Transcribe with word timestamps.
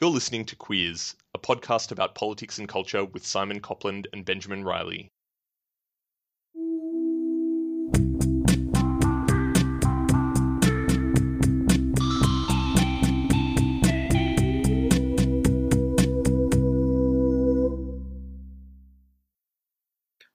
You're 0.00 0.10
listening 0.10 0.44
to 0.46 0.56
Queers, 0.56 1.14
a 1.36 1.38
podcast 1.38 1.92
about 1.92 2.16
politics 2.16 2.58
and 2.58 2.68
culture 2.68 3.04
with 3.04 3.24
Simon 3.24 3.60
Copland 3.60 4.08
and 4.12 4.24
Benjamin 4.24 4.64
Riley. 4.64 5.12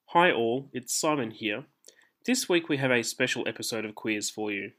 Hi 0.05 0.31
all, 0.31 0.69
it's 0.71 0.95
Simon 0.95 1.31
here. 1.31 1.65
This 2.25 2.47
week 2.47 2.69
we 2.69 2.77
have 2.77 2.91
a 2.91 3.03
special 3.03 3.45
episode 3.45 3.83
of 3.83 3.93
Queers 3.93 4.29
for 4.29 4.53
you. 4.53 4.71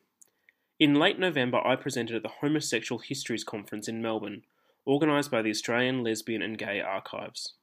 In 0.79 0.95
late 0.95 1.19
November, 1.19 1.61
I 1.63 1.77
presented 1.77 2.17
at 2.17 2.23
the 2.23 2.31
Homosexual 2.41 3.01
Histories 3.01 3.45
Conference 3.45 3.87
in 3.87 4.01
Melbourne, 4.01 4.45
organised 4.87 5.31
by 5.31 5.43
the 5.43 5.51
Australian 5.51 6.03
Lesbian 6.03 6.43
and 6.43 6.59
Gay 6.59 6.81
Archives. 6.81 7.55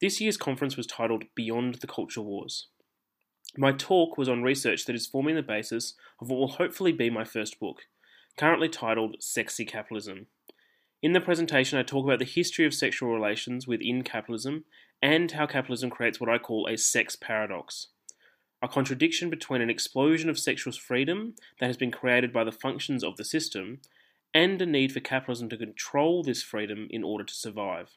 This 0.00 0.20
year's 0.20 0.36
conference 0.36 0.76
was 0.76 0.86
titled 0.86 1.24
Beyond 1.34 1.76
the 1.76 1.86
Culture 1.86 2.20
Wars. 2.20 2.68
My 3.56 3.72
talk 3.72 4.18
was 4.18 4.28
on 4.28 4.42
research 4.42 4.84
that 4.84 4.96
is 4.96 5.06
forming 5.06 5.34
the 5.34 5.42
basis 5.42 5.94
of 6.20 6.28
what 6.28 6.38
will 6.38 6.48
hopefully 6.48 6.92
be 6.92 7.08
my 7.10 7.24
first 7.24 7.58
book, 7.58 7.82
currently 8.36 8.68
titled 8.68 9.16
Sexy 9.20 9.64
Capitalism. 9.64 10.26
In 11.02 11.12
the 11.12 11.20
presentation, 11.20 11.78
I 11.78 11.82
talk 11.82 12.04
about 12.04 12.18
the 12.18 12.24
history 12.24 12.66
of 12.66 12.74
sexual 12.74 13.12
relations 13.12 13.66
within 13.66 14.02
capitalism 14.02 14.64
and 15.02 15.32
how 15.32 15.46
capitalism 15.46 15.90
creates 15.90 16.20
what 16.20 16.30
I 16.30 16.38
call 16.38 16.66
a 16.66 16.76
sex 16.76 17.16
paradox 17.16 17.88
a 18.62 18.68
contradiction 18.68 19.30
between 19.30 19.60
an 19.60 19.70
explosion 19.70 20.30
of 20.30 20.38
sexual 20.38 20.72
freedom 20.72 21.34
that 21.60 21.66
has 21.66 21.76
been 21.76 21.90
created 21.90 22.32
by 22.32 22.44
the 22.44 22.52
functions 22.52 23.04
of 23.04 23.16
the 23.16 23.24
system 23.24 23.80
and 24.34 24.60
a 24.60 24.66
need 24.66 24.92
for 24.92 25.00
capitalism 25.00 25.48
to 25.48 25.56
control 25.56 26.22
this 26.22 26.42
freedom 26.42 26.88
in 26.90 27.02
order 27.02 27.24
to 27.24 27.34
survive. 27.34 27.96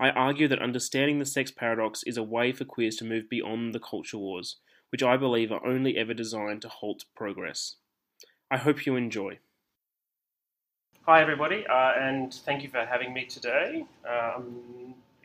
I 0.00 0.10
argue 0.10 0.46
that 0.48 0.62
understanding 0.62 1.18
the 1.18 1.26
sex 1.26 1.50
paradox 1.50 2.02
is 2.04 2.16
a 2.16 2.22
way 2.22 2.52
for 2.52 2.64
queers 2.64 2.96
to 2.96 3.04
move 3.04 3.28
beyond 3.28 3.72
the 3.74 3.80
culture 3.80 4.18
wars, 4.18 4.56
which 4.90 5.02
I 5.02 5.16
believe 5.16 5.50
are 5.50 5.66
only 5.66 5.96
ever 5.96 6.14
designed 6.14 6.62
to 6.62 6.68
halt 6.68 7.04
progress. 7.16 7.76
I 8.50 8.58
hope 8.58 8.86
you 8.86 8.96
enjoy. 8.96 9.38
Hi, 11.02 11.22
everybody, 11.22 11.66
uh, 11.66 11.92
and 11.98 12.32
thank 12.32 12.62
you 12.62 12.68
for 12.68 12.84
having 12.84 13.12
me 13.12 13.24
today. 13.24 13.86
Uh, 14.08 14.40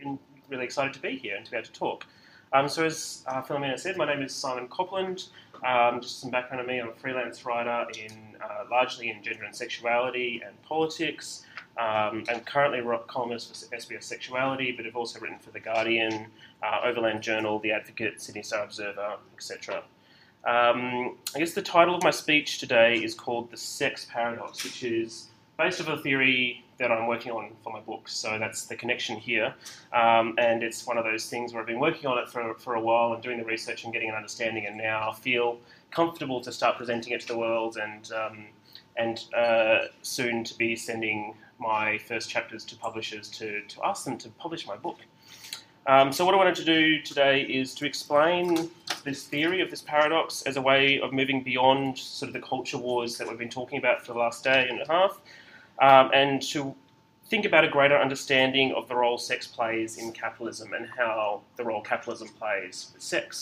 I'm 0.04 0.20
really 0.50 0.64
excited 0.64 0.94
to 0.94 1.02
be 1.02 1.18
here 1.18 1.36
and 1.36 1.46
to 1.46 1.52
be 1.52 1.58
able 1.58 1.68
to 1.68 1.74
talk. 1.74 2.06
Um, 2.54 2.70
so, 2.70 2.86
as 2.86 3.24
uh, 3.28 3.42
Philomena 3.42 3.78
said, 3.80 3.98
my 3.98 4.06
name 4.06 4.22
is 4.22 4.34
Simon 4.34 4.68
Copland. 4.70 5.26
Um, 5.66 6.02
just 6.02 6.20
some 6.20 6.30
background 6.30 6.62
on 6.62 6.68
me: 6.68 6.80
I'm 6.80 6.90
a 6.90 6.94
freelance 6.94 7.46
writer 7.46 7.88
in 7.98 8.12
uh, 8.42 8.66
largely 8.70 9.10
in 9.10 9.24
gender 9.24 9.44
and 9.44 9.56
sexuality 9.56 10.42
and 10.46 10.62
politics. 10.64 11.46
Um, 11.78 12.24
I'm 12.30 12.42
currently 12.42 12.80
a 12.80 12.98
columnist 13.08 13.50
for 13.50 13.76
SBS 13.76 14.04
Sexuality, 14.04 14.72
but 14.74 14.86
I've 14.86 14.96
also 14.96 15.20
written 15.20 15.40
for 15.40 15.50
The 15.50 15.60
Guardian, 15.60 16.28
uh, 16.62 16.82
Overland 16.84 17.24
Journal, 17.24 17.58
The 17.60 17.72
Advocate, 17.72 18.22
Sydney 18.22 18.44
Star 18.44 18.64
Observer, 18.64 19.16
etc. 19.36 19.84
Um, 20.46 21.18
I 21.36 21.40
guess 21.40 21.54
the 21.54 21.64
title 21.64 21.96
of 21.96 22.04
my 22.04 22.12
speech 22.12 22.60
today 22.60 22.98
is 22.98 23.16
called 23.16 23.50
The 23.50 23.58
Sex 23.58 24.06
Paradox, 24.12 24.64
which 24.64 24.84
is 24.84 25.30
based 25.58 25.82
off 25.82 25.88
a 25.88 25.98
theory 25.98 26.63
that 26.80 26.92
I'm 26.92 27.08
working 27.08 27.32
on 27.32 27.52
for 27.64 27.72
my 27.72 27.80
book. 27.80 28.08
So 28.08 28.38
that's 28.40 28.66
the 28.66 28.76
connection 28.76 29.18
here. 29.18 29.54
Um, 29.92 30.36
and 30.38 30.64
it's 30.64 30.86
one 30.86 30.98
of 30.98 31.06
those 31.06 31.30
things 31.30 31.54
where 31.54 31.62
I've 31.62 31.68
been 31.68 31.80
working 31.80 32.08
on 32.08 32.18
it 32.18 32.30
for, 32.30 32.56
for 32.56 32.76
a 32.76 32.82
while 32.82 33.14
and 33.14 33.22
doing 33.22 33.38
the 33.38 33.46
research 33.46 33.84
and 33.84 33.94
getting 33.94 34.10
an 34.10 34.16
understanding, 34.16 34.66
and 34.66 34.78
now 34.78 35.10
I 35.12 35.14
feel 35.14 35.60
comfortable 35.92 36.42
to 36.42 36.52
start 36.52 36.78
presenting 36.78 37.14
it 37.14 37.22
to 37.22 37.28
the 37.28 37.38
world 37.38 37.78
and, 37.78 38.12
um, 38.12 38.46
and 38.98 39.26
uh, 39.36 39.88
soon 40.02 40.44
to 40.44 40.58
be 40.58 40.76
sending 40.76 41.36
my 41.60 41.98
first 42.00 42.30
chapters 42.30 42.66
to 42.66 42.76
publishers 42.76 43.30
to, 43.30 43.62
to 43.62 43.84
ask 43.84 44.04
them 44.06 44.18
to 44.18 44.30
publish 44.30 44.68
my 44.68 44.76
book. 44.76 44.98
Um, 45.86 46.14
so, 46.14 46.24
what 46.26 46.34
I 46.34 46.38
wanted 46.38 46.56
to 46.56 46.64
do 46.64 47.02
today 47.02 47.42
is 47.42 47.76
to 47.76 47.86
explain 47.86 48.70
this 49.04 49.24
theory 49.24 49.60
of 49.60 49.70
this 49.70 49.82
paradox 49.82 50.42
as 50.44 50.56
a 50.56 50.62
way 50.62 51.02
of 51.02 51.12
moving 51.12 51.44
beyond 51.44 51.98
sort 51.98 52.30
of 52.30 52.34
the 52.34 52.40
culture 52.40 52.78
wars 52.78 53.18
that 53.18 53.28
we've 53.28 53.38
been 53.38 53.50
talking 53.50 53.80
about 53.80 54.06
for 54.06 54.14
the 54.14 54.20
last 54.20 54.46
day 54.46 54.68
and 54.70 54.82
a 54.82 54.88
half 54.88 55.20
um, 55.82 56.12
and 56.14 56.42
to 56.42 56.76
think 57.30 57.46
about 57.46 57.64
a 57.64 57.68
greater 57.68 57.98
understanding 57.98 58.74
of 58.74 58.88
the 58.88 58.96
role 58.96 59.18
sex 59.18 59.48
plays 59.48 59.98
in 59.98 60.12
capitalism 60.12 60.74
and 60.74 60.88
how 60.98 61.42
the 61.56 61.64
role 61.64 61.82
capitalism 61.82 62.28
plays 62.28 62.92
with 62.94 63.02
sex. 63.02 63.42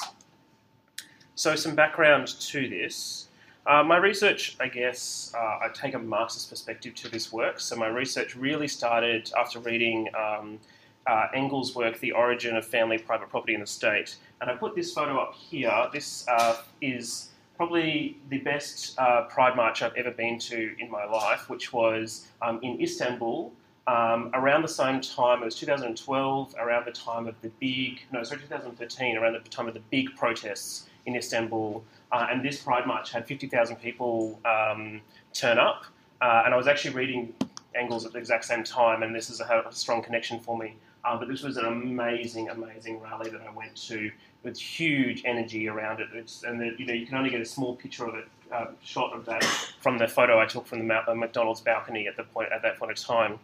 So, 1.36 1.56
some 1.56 1.75
background 1.75 2.28
to 2.28 2.69
this. 2.69 3.28
Uh, 3.66 3.84
my 3.84 3.97
research, 3.97 4.56
I 4.59 4.68
guess, 4.68 5.34
uh, 5.36 5.59
I 5.66 5.69
take 5.74 5.94
a 5.94 6.00
Marxist 6.00 6.50
perspective 6.50 6.96
to 6.96 7.09
this 7.09 7.31
work. 7.34 7.59
So, 7.59 7.75
my 7.75 7.88
research 7.88 8.36
really 8.36 8.68
started 8.68 9.31
after 9.38 9.59
reading 9.59 10.08
um, 10.16 10.59
uh, 11.08 11.28
Engels' 11.34 11.75
work, 11.75 12.00
The 12.00 12.12
Origin 12.12 12.56
of 12.56 12.66
Family, 12.66 12.98
Private 12.98 13.30
Property, 13.30 13.56
and 13.56 13.63
the 13.63 13.68
State. 13.68 14.16
And 14.40 14.50
I 14.50 14.56
put 14.56 14.75
this 14.75 14.94
photo 14.94 15.18
up 15.18 15.34
here. 15.34 15.90
This 15.92 16.25
uh, 16.28 16.58
is 16.81 17.31
probably 17.61 18.17
the 18.29 18.39
best 18.39 18.97
uh, 18.97 19.22
Pride 19.25 19.55
March 19.55 19.83
I've 19.83 19.94
ever 19.94 20.09
been 20.09 20.39
to 20.39 20.73
in 20.79 20.89
my 20.89 21.05
life, 21.05 21.47
which 21.47 21.72
was 21.72 22.25
um, 22.41 22.59
in 22.63 22.81
Istanbul. 22.81 23.53
Um, 23.85 24.31
around 24.33 24.63
the 24.63 24.67
same 24.67 24.99
time, 24.99 25.44
it 25.44 25.45
was 25.45 25.53
2012, 25.53 26.55
around 26.57 26.85
the 26.88 26.91
time 26.91 27.27
of 27.27 27.39
the 27.44 27.50
big, 27.59 28.01
no, 28.11 28.23
sorry, 28.23 28.41
2013, 28.41 29.15
around 29.15 29.33
the 29.33 29.47
time 29.51 29.68
of 29.68 29.75
the 29.75 29.83
big 29.91 30.15
protests 30.15 30.89
in 31.06 31.15
Istanbul. 31.15 31.83
Uh, 32.12 32.25
and 32.31 32.44
this 32.44 32.63
Pride 32.63 32.88
March 32.88 33.12
had 33.12 33.27
50,000 33.27 33.75
people 33.75 34.39
um, 34.44 35.00
turn 35.31 35.59
up. 35.59 35.83
Uh, 36.19 36.41
and 36.45 36.56
I 36.56 36.57
was 36.57 36.65
actually 36.65 36.95
reading 36.95 37.31
Engels 37.75 38.07
at 38.07 38.12
the 38.12 38.18
exact 38.18 38.45
same 38.45 38.63
time, 38.63 39.03
and 39.03 39.13
this 39.13 39.30
is 39.30 39.39
a, 39.39 39.65
a 39.69 39.71
strong 39.71 40.01
connection 40.01 40.39
for 40.39 40.57
me. 40.57 40.74
Uh, 41.03 41.18
but 41.18 41.27
this 41.27 41.42
was 41.42 41.57
an 41.57 41.65
amazing, 41.65 42.50
amazing 42.50 43.00
rally 43.00 43.30
that 43.30 43.42
I 43.42 43.51
went 43.51 43.75
to 43.88 44.12
with 44.44 44.57
huge 44.57 45.24
energy 45.25 45.68
around 45.68 46.00
it. 46.00 46.09
It's, 46.13 46.44
and 46.44 46.59
the, 46.59 46.74
you 46.77 46.86
know 46.86 46.94
you 46.94 47.06
can 47.06 47.18
only 47.18 47.30
get 47.30 47.42
a 47.42 47.45
small 47.45 47.75
picture 47.75 48.06
of 48.06 48.15
it, 48.15 48.27
uh, 48.51 48.68
shot 48.83 49.13
of 49.13 49.25
that 49.25 49.44
from 49.81 49.98
the 49.98 50.07
photo 50.07 50.39
I 50.39 50.45
took 50.45 50.68
from 50.68 50.88
the 50.88 51.15
McDonald's 51.15 51.62
balcony 51.62 52.07
at 52.07 52.18
the 52.18 52.24
point 52.24 52.51
at 52.51 52.62
that 52.62 52.77
point 52.77 52.92
of 52.92 52.98
time. 52.98 53.39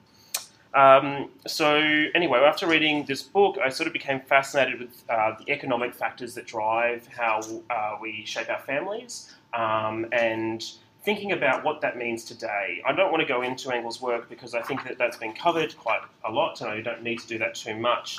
Um, 0.73 1.29
so 1.47 1.77
anyway, 2.13 2.39
after 2.39 2.67
reading 2.67 3.05
this 3.05 3.23
book, 3.23 3.57
I 3.63 3.69
sort 3.69 3.87
of 3.87 3.93
became 3.93 4.19
fascinated 4.19 4.79
with 4.79 5.03
uh, 5.09 5.35
the 5.39 5.51
economic 5.51 5.95
factors 5.95 6.35
that 6.35 6.45
drive 6.45 7.07
how 7.07 7.39
uh, 7.69 7.97
we 8.01 8.23
shape 8.25 8.49
our 8.49 8.59
families 8.59 9.33
um, 9.53 10.05
and 10.11 10.63
thinking 11.07 11.31
about 11.31 11.63
what 11.63 11.79
that 11.79 11.95
means 11.95 12.25
today. 12.25 12.81
I 12.85 12.91
don't 12.91 13.11
want 13.13 13.21
to 13.21 13.25
go 13.25 13.41
into 13.41 13.71
Engels' 13.71 14.01
work 14.01 14.27
because 14.27 14.53
I 14.53 14.61
think 14.61 14.83
that 14.83 14.97
that's 14.97 15.15
been 15.15 15.31
covered 15.31 15.77
quite 15.77 16.01
a 16.25 16.29
lot, 16.29 16.59
and 16.59 16.69
I 16.69 16.81
don't 16.81 17.01
need 17.01 17.19
to 17.19 17.27
do 17.27 17.37
that 17.37 17.55
too 17.55 17.77
much. 17.77 18.17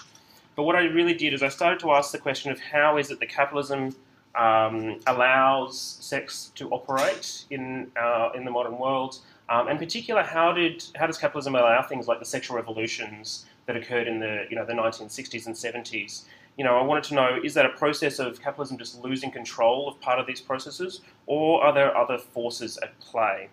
But 0.57 0.63
what 0.63 0.75
I 0.75 0.85
really 0.85 1.13
did 1.13 1.35
is 1.35 1.43
I 1.43 1.51
started 1.51 1.81
to 1.81 1.91
ask 1.93 2.13
the 2.13 2.19
question 2.29 2.51
of 2.51 2.59
how 2.59 2.97
is 2.97 3.11
it 3.11 3.21
that 3.21 3.29
capitalism 3.29 3.95
um, 4.35 5.01
allows 5.07 5.99
sex 6.01 6.51
to 6.55 6.71
operate 6.71 7.45
in 7.51 7.93
uh, 8.01 8.31
in 8.35 8.47
the 8.47 8.51
modern 8.51 8.79
world. 8.79 9.19
Um, 9.51 9.69
in 9.69 9.77
particular, 9.77 10.23
how 10.23 10.53
did 10.53 10.83
how 10.97 11.07
does 11.07 11.19
capitalism 11.19 11.57
allow 11.57 11.83
things 11.83 12.09
like 12.09 12.21
the 12.21 12.31
sexual 12.37 12.57
revolutions 12.57 13.45
that 13.67 13.77
occurred 13.77 14.09
in 14.09 14.19
the 14.19 14.47
you 14.49 14.57
know 14.57 14.65
the 14.65 14.73
1960s 14.73 15.45
and 15.45 15.55
70s? 15.55 16.23
You 16.59 16.65
know, 16.65 16.77
I 16.77 16.83
wanted 16.83 17.05
to 17.05 17.15
know 17.15 17.39
is 17.43 17.55
that 17.55 17.65
a 17.65 17.71
process 17.71 18.19
of 18.19 18.43
capitalism 18.43 18.77
just 18.77 19.03
losing 19.03 19.31
control 19.31 19.89
of 19.89 19.99
part 20.01 20.19
of 20.19 20.27
these 20.27 20.41
processes, 20.41 21.01
or 21.27 21.65
are 21.65 21.73
there 21.73 21.97
other 21.97 22.19
forces 22.19 22.77
at 22.79 22.99
play? 22.99 23.49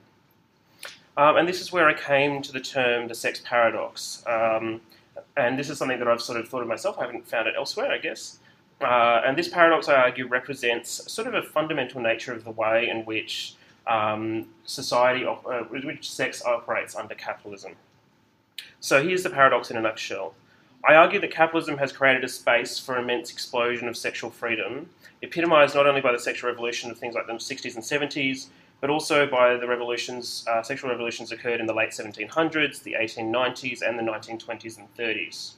Um, 1.15 1.37
and 1.37 1.47
this 1.47 1.61
is 1.61 1.71
where 1.71 1.87
I 1.87 1.93
came 1.93 2.41
to 2.41 2.51
the 2.51 2.59
term 2.59 3.07
the 3.07 3.15
sex 3.15 3.41
paradox. 3.45 4.23
Um, 4.27 4.81
and 5.37 5.57
this 5.57 5.69
is 5.69 5.77
something 5.77 5.99
that 5.99 6.07
I've 6.07 6.21
sort 6.21 6.39
of 6.39 6.49
thought 6.49 6.61
of 6.61 6.67
myself. 6.67 6.97
I 6.97 7.05
haven't 7.05 7.27
found 7.27 7.47
it 7.47 7.53
elsewhere, 7.55 7.91
I 7.91 7.99
guess. 7.99 8.39
Uh, 8.81 9.21
and 9.25 9.37
this 9.37 9.47
paradox, 9.47 9.87
I 9.87 9.95
argue, 9.95 10.27
represents 10.27 11.09
sort 11.11 11.27
of 11.27 11.33
a 11.35 11.43
fundamental 11.43 12.01
nature 12.01 12.33
of 12.33 12.43
the 12.43 12.51
way 12.51 12.89
in 12.89 13.05
which 13.05 13.55
um, 13.87 14.47
society, 14.65 15.25
uh, 15.25 15.35
which 15.69 16.11
sex 16.11 16.43
operates 16.43 16.95
under 16.95 17.15
capitalism. 17.15 17.73
So 18.79 19.03
here's 19.03 19.23
the 19.23 19.29
paradox 19.29 19.71
in 19.71 19.77
a 19.77 19.81
nutshell. 19.81 20.33
I 20.87 20.95
argue 20.95 21.19
that 21.19 21.31
capitalism 21.31 21.77
has 21.77 21.91
created 21.91 22.23
a 22.23 22.27
space 22.27 22.77
for 22.77 22.97
immense 22.97 23.31
explosion 23.31 23.87
of 23.87 23.97
sexual 23.97 24.29
freedom, 24.29 24.89
epitomised 25.23 25.73
not 25.73 25.87
only 25.87 26.01
by 26.01 26.11
the 26.11 26.19
sexual 26.19 26.49
revolution 26.49 26.91
of 26.91 26.97
things 26.97 27.15
like 27.15 27.25
the 27.25 27.33
60s 27.33 27.75
and 27.75 27.83
70s, 27.83 28.47
but 28.81 28.89
also 28.89 29.25
by 29.25 29.55
the 29.55 29.67
revolutions, 29.67 30.45
uh, 30.47 30.61
sexual 30.61 30.91
revolutions 30.91 31.31
occurred 31.31 31.59
in 31.59 31.65
the 31.65 31.73
late 31.73 31.89
1700s, 31.89 32.83
the 32.83 32.95
1890s, 32.99 33.81
and 33.81 33.97
the 33.97 34.03
1920s 34.03 34.77
and 34.77 34.93
30s. 34.95 35.53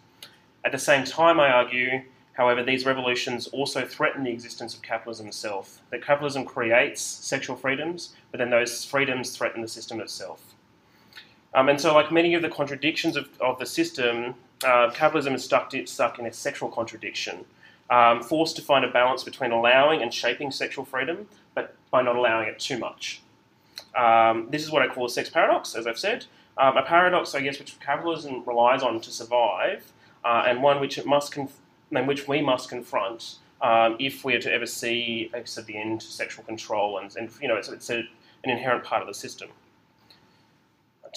At 0.63 0.71
the 0.71 0.79
same 0.79 1.03
time, 1.03 1.39
I 1.39 1.49
argue 1.49 2.03
However, 2.37 2.63
these 2.63 2.85
revolutions 2.85 3.47
also 3.47 3.83
threaten 3.83 4.23
the 4.23 4.29
existence 4.29 4.75
of 4.75 4.83
capitalism 4.83 5.25
itself. 5.25 5.81
That 5.89 6.05
capitalism 6.05 6.45
creates 6.45 7.01
sexual 7.01 7.55
freedoms, 7.55 8.13
but 8.29 8.37
then 8.37 8.51
those 8.51 8.85
freedoms 8.85 9.35
threaten 9.35 9.63
the 9.63 9.67
system 9.67 9.99
itself. 9.99 10.53
Um, 11.55 11.67
and 11.67 11.81
so, 11.81 11.95
like 11.95 12.11
many 12.11 12.35
of 12.35 12.43
the 12.43 12.49
contradictions 12.49 13.17
of, 13.17 13.27
of 13.41 13.57
the 13.57 13.65
system, 13.65 14.35
uh, 14.65 14.89
capitalism 14.91 15.35
is 15.35 15.43
stuck, 15.43 15.73
stuck 15.85 16.19
in 16.19 16.25
a 16.25 16.33
sexual 16.33 16.69
contradiction, 16.69 17.45
um, 17.89 18.21
forced 18.21 18.55
to 18.55 18.61
find 18.61 18.83
a 18.83 18.91
balance 18.91 19.23
between 19.23 19.51
allowing 19.51 20.01
and 20.01 20.13
shaping 20.13 20.51
sexual 20.51 20.85
freedom, 20.85 21.27
but 21.53 21.75
by 21.91 22.01
not 22.01 22.15
allowing 22.15 22.47
it 22.47 22.59
too 22.59 22.77
much. 22.77 23.21
Um, 23.95 24.47
this 24.49 24.63
is 24.63 24.71
what 24.71 24.81
I 24.81 24.87
call 24.87 25.05
a 25.05 25.09
sex 25.09 25.29
paradox, 25.29 25.75
as 25.75 25.87
I've 25.87 25.99
said. 25.99 26.25
Um, 26.57 26.75
a 26.75 26.83
paradox, 26.83 27.35
I 27.35 27.41
guess, 27.41 27.59
which 27.59 27.79
capitalism 27.79 28.43
relies 28.45 28.81
on 28.81 28.99
to 29.01 29.11
survive, 29.11 29.91
uh, 30.25 30.43
and 30.47 30.63
one 30.63 30.79
which 30.79 30.97
it 30.97 31.05
must 31.05 31.31
conf- 31.31 31.59
and 31.91 32.07
which 32.07 32.27
we 32.27 32.41
must 32.41 32.67
confront 32.67 33.35
um, 33.61 33.95
if 33.99 34.25
we 34.25 34.35
are 34.35 34.41
to 34.41 34.51
ever 34.51 34.65
see 34.65 35.29
sort 35.45 35.57
of 35.57 35.65
the 35.67 35.77
end 35.77 36.01
to 36.01 36.07
sexual 36.07 36.43
control, 36.43 36.97
and, 36.97 37.15
and 37.15 37.29
you 37.41 37.47
know, 37.47 37.55
it's, 37.55 37.69
it's 37.69 37.89
a, 37.89 37.99
an 38.43 38.49
inherent 38.49 38.83
part 38.83 39.01
of 39.01 39.07
the 39.07 39.13
system. 39.13 39.49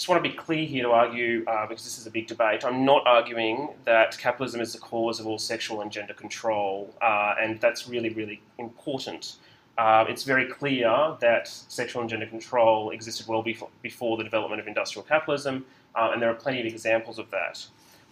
Just 0.01 0.09
want 0.09 0.25
to 0.25 0.31
be 0.31 0.35
clear 0.35 0.65
here 0.65 0.85
to 0.85 0.93
argue, 0.93 1.45
uh, 1.47 1.67
because 1.67 1.85
this 1.85 1.99
is 1.99 2.07
a 2.07 2.11
big 2.11 2.27
debate. 2.27 2.65
I'm 2.65 2.87
not 2.87 3.07
arguing 3.07 3.69
that 3.85 4.17
capitalism 4.17 4.63
is 4.63 4.73
the 4.73 4.79
cause 4.79 5.21
of 5.21 5.27
all 5.27 5.39
sexual 5.39 5.83
and 5.83 5.93
gender 5.93 6.15
control, 6.15 6.95
uh, 7.03 7.35
and 7.39 7.61
that's 7.61 7.87
really, 7.87 8.09
really 8.09 8.41
important. 8.57 9.37
Uh, 9.77 10.07
it's 10.09 10.23
very 10.23 10.47
clear 10.47 11.19
that 11.21 11.49
sexual 11.49 12.01
and 12.01 12.09
gender 12.09 12.25
control 12.25 12.89
existed 12.93 13.27
well 13.29 13.43
before, 13.43 13.69
before 13.83 14.17
the 14.17 14.25
development 14.25 14.59
of 14.59 14.67
industrial 14.67 15.05
capitalism, 15.05 15.67
uh, 15.95 16.09
and 16.15 16.23
there 16.23 16.31
are 16.31 16.35
plenty 16.35 16.61
of 16.61 16.67
examples 16.67 17.19
of 17.19 17.31
that. 17.31 17.63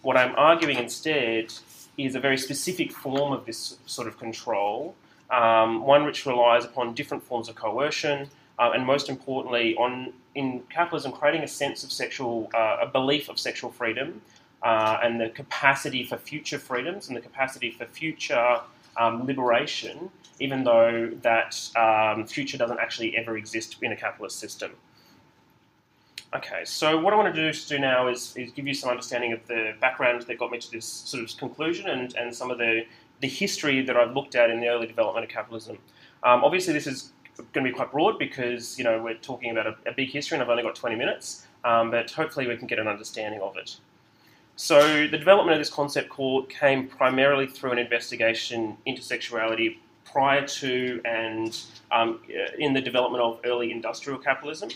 What 0.03 0.15
I'm 0.15 0.35
arguing 0.35 0.77
instead 0.77 1.51
is 1.97 2.13
a 2.13 2.19
very 2.19 2.37
specific 2.37 2.91
form 2.91 3.33
of 3.33 3.47
this 3.47 3.79
sort 3.87 4.07
of 4.07 4.19
control, 4.19 4.93
um, 5.31 5.81
one 5.81 6.05
which 6.05 6.27
relies 6.27 6.65
upon 6.65 6.93
different 6.93 7.23
forms 7.23 7.49
of 7.49 7.55
coercion, 7.55 8.29
uh, 8.59 8.71
and 8.73 8.85
most 8.85 9.09
importantly, 9.09 9.75
on 9.75 10.13
in 10.35 10.61
capitalism 10.69 11.11
creating 11.11 11.41
a 11.41 11.47
sense 11.47 11.83
of 11.83 11.91
sexual, 11.91 12.49
uh, 12.53 12.77
a 12.81 12.87
belief 12.87 13.29
of 13.29 13.39
sexual 13.39 13.71
freedom, 13.71 14.21
uh, 14.63 14.99
and 15.01 15.19
the 15.19 15.29
capacity 15.29 16.03
for 16.03 16.17
future 16.17 16.59
freedoms 16.59 17.07
and 17.07 17.17
the 17.17 17.21
capacity 17.21 17.71
for 17.71 17.85
future 17.85 18.59
um, 18.97 19.25
liberation, 19.25 20.09
even 20.39 20.63
though 20.63 21.09
that 21.21 21.57
um, 21.75 22.27
future 22.27 22.57
doesn't 22.57 22.79
actually 22.79 23.15
ever 23.17 23.37
exist 23.37 23.77
in 23.81 23.91
a 23.91 23.95
capitalist 23.95 24.37
system. 24.39 24.71
Okay, 26.35 26.63
so 26.63 26.99
what 26.99 27.11
I 27.11 27.15
want 27.15 27.33
to 27.33 27.51
do, 27.51 27.59
do 27.67 27.79
now 27.79 28.07
is, 28.07 28.35
is 28.37 28.51
give 28.51 28.67
you 28.67 28.73
some 28.75 28.91
understanding 28.91 29.33
of 29.33 29.39
the 29.47 29.73
background 29.81 30.21
that 30.21 30.37
got 30.37 30.51
me 30.51 30.59
to 30.59 30.71
this 30.71 30.85
sort 30.85 31.23
of 31.23 31.35
conclusion 31.37 31.89
and, 31.89 32.15
and 32.15 32.35
some 32.35 32.51
of 32.51 32.59
the, 32.59 32.85
the 33.21 33.27
history 33.27 33.81
that 33.81 33.97
I've 33.97 34.13
looked 34.13 34.35
at 34.35 34.51
in 34.51 34.59
the 34.59 34.67
early 34.67 34.85
development 34.85 35.23
of 35.25 35.31
capitalism. 35.31 35.79
Um, 36.21 36.43
obviously, 36.43 36.73
this 36.73 36.85
is 36.85 37.13
going 37.53 37.65
to 37.65 37.71
be 37.71 37.75
quite 37.75 37.91
broad 37.91 38.19
because 38.19 38.77
you 38.77 38.83
know 38.83 39.01
we're 39.01 39.15
talking 39.15 39.51
about 39.51 39.67
a, 39.67 39.75
a 39.87 39.93
big 39.93 40.09
history 40.09 40.35
and 40.35 40.43
I've 40.43 40.49
only 40.49 40.63
got 40.63 40.75
20 40.75 40.95
minutes, 40.95 41.45
um, 41.63 41.91
but 41.91 42.11
hopefully 42.11 42.47
we 42.47 42.57
can 42.57 42.67
get 42.67 42.79
an 42.79 42.87
understanding 42.87 43.41
of 43.41 43.57
it. 43.57 43.77
So 44.55 45.07
the 45.07 45.17
development 45.17 45.53
of 45.53 45.59
this 45.59 45.69
concept 45.69 46.11
came 46.49 46.87
primarily 46.87 47.47
through 47.47 47.71
an 47.71 47.79
investigation 47.79 48.75
into 48.85 49.01
sexuality 49.01 49.79
prior 50.03 50.45
to 50.45 51.01
and 51.05 51.57
um, 51.91 52.19
in 52.57 52.73
the 52.73 52.81
development 52.81 53.23
of 53.23 53.39
early 53.45 53.71
industrial 53.71 54.19
capitalism. 54.19 54.69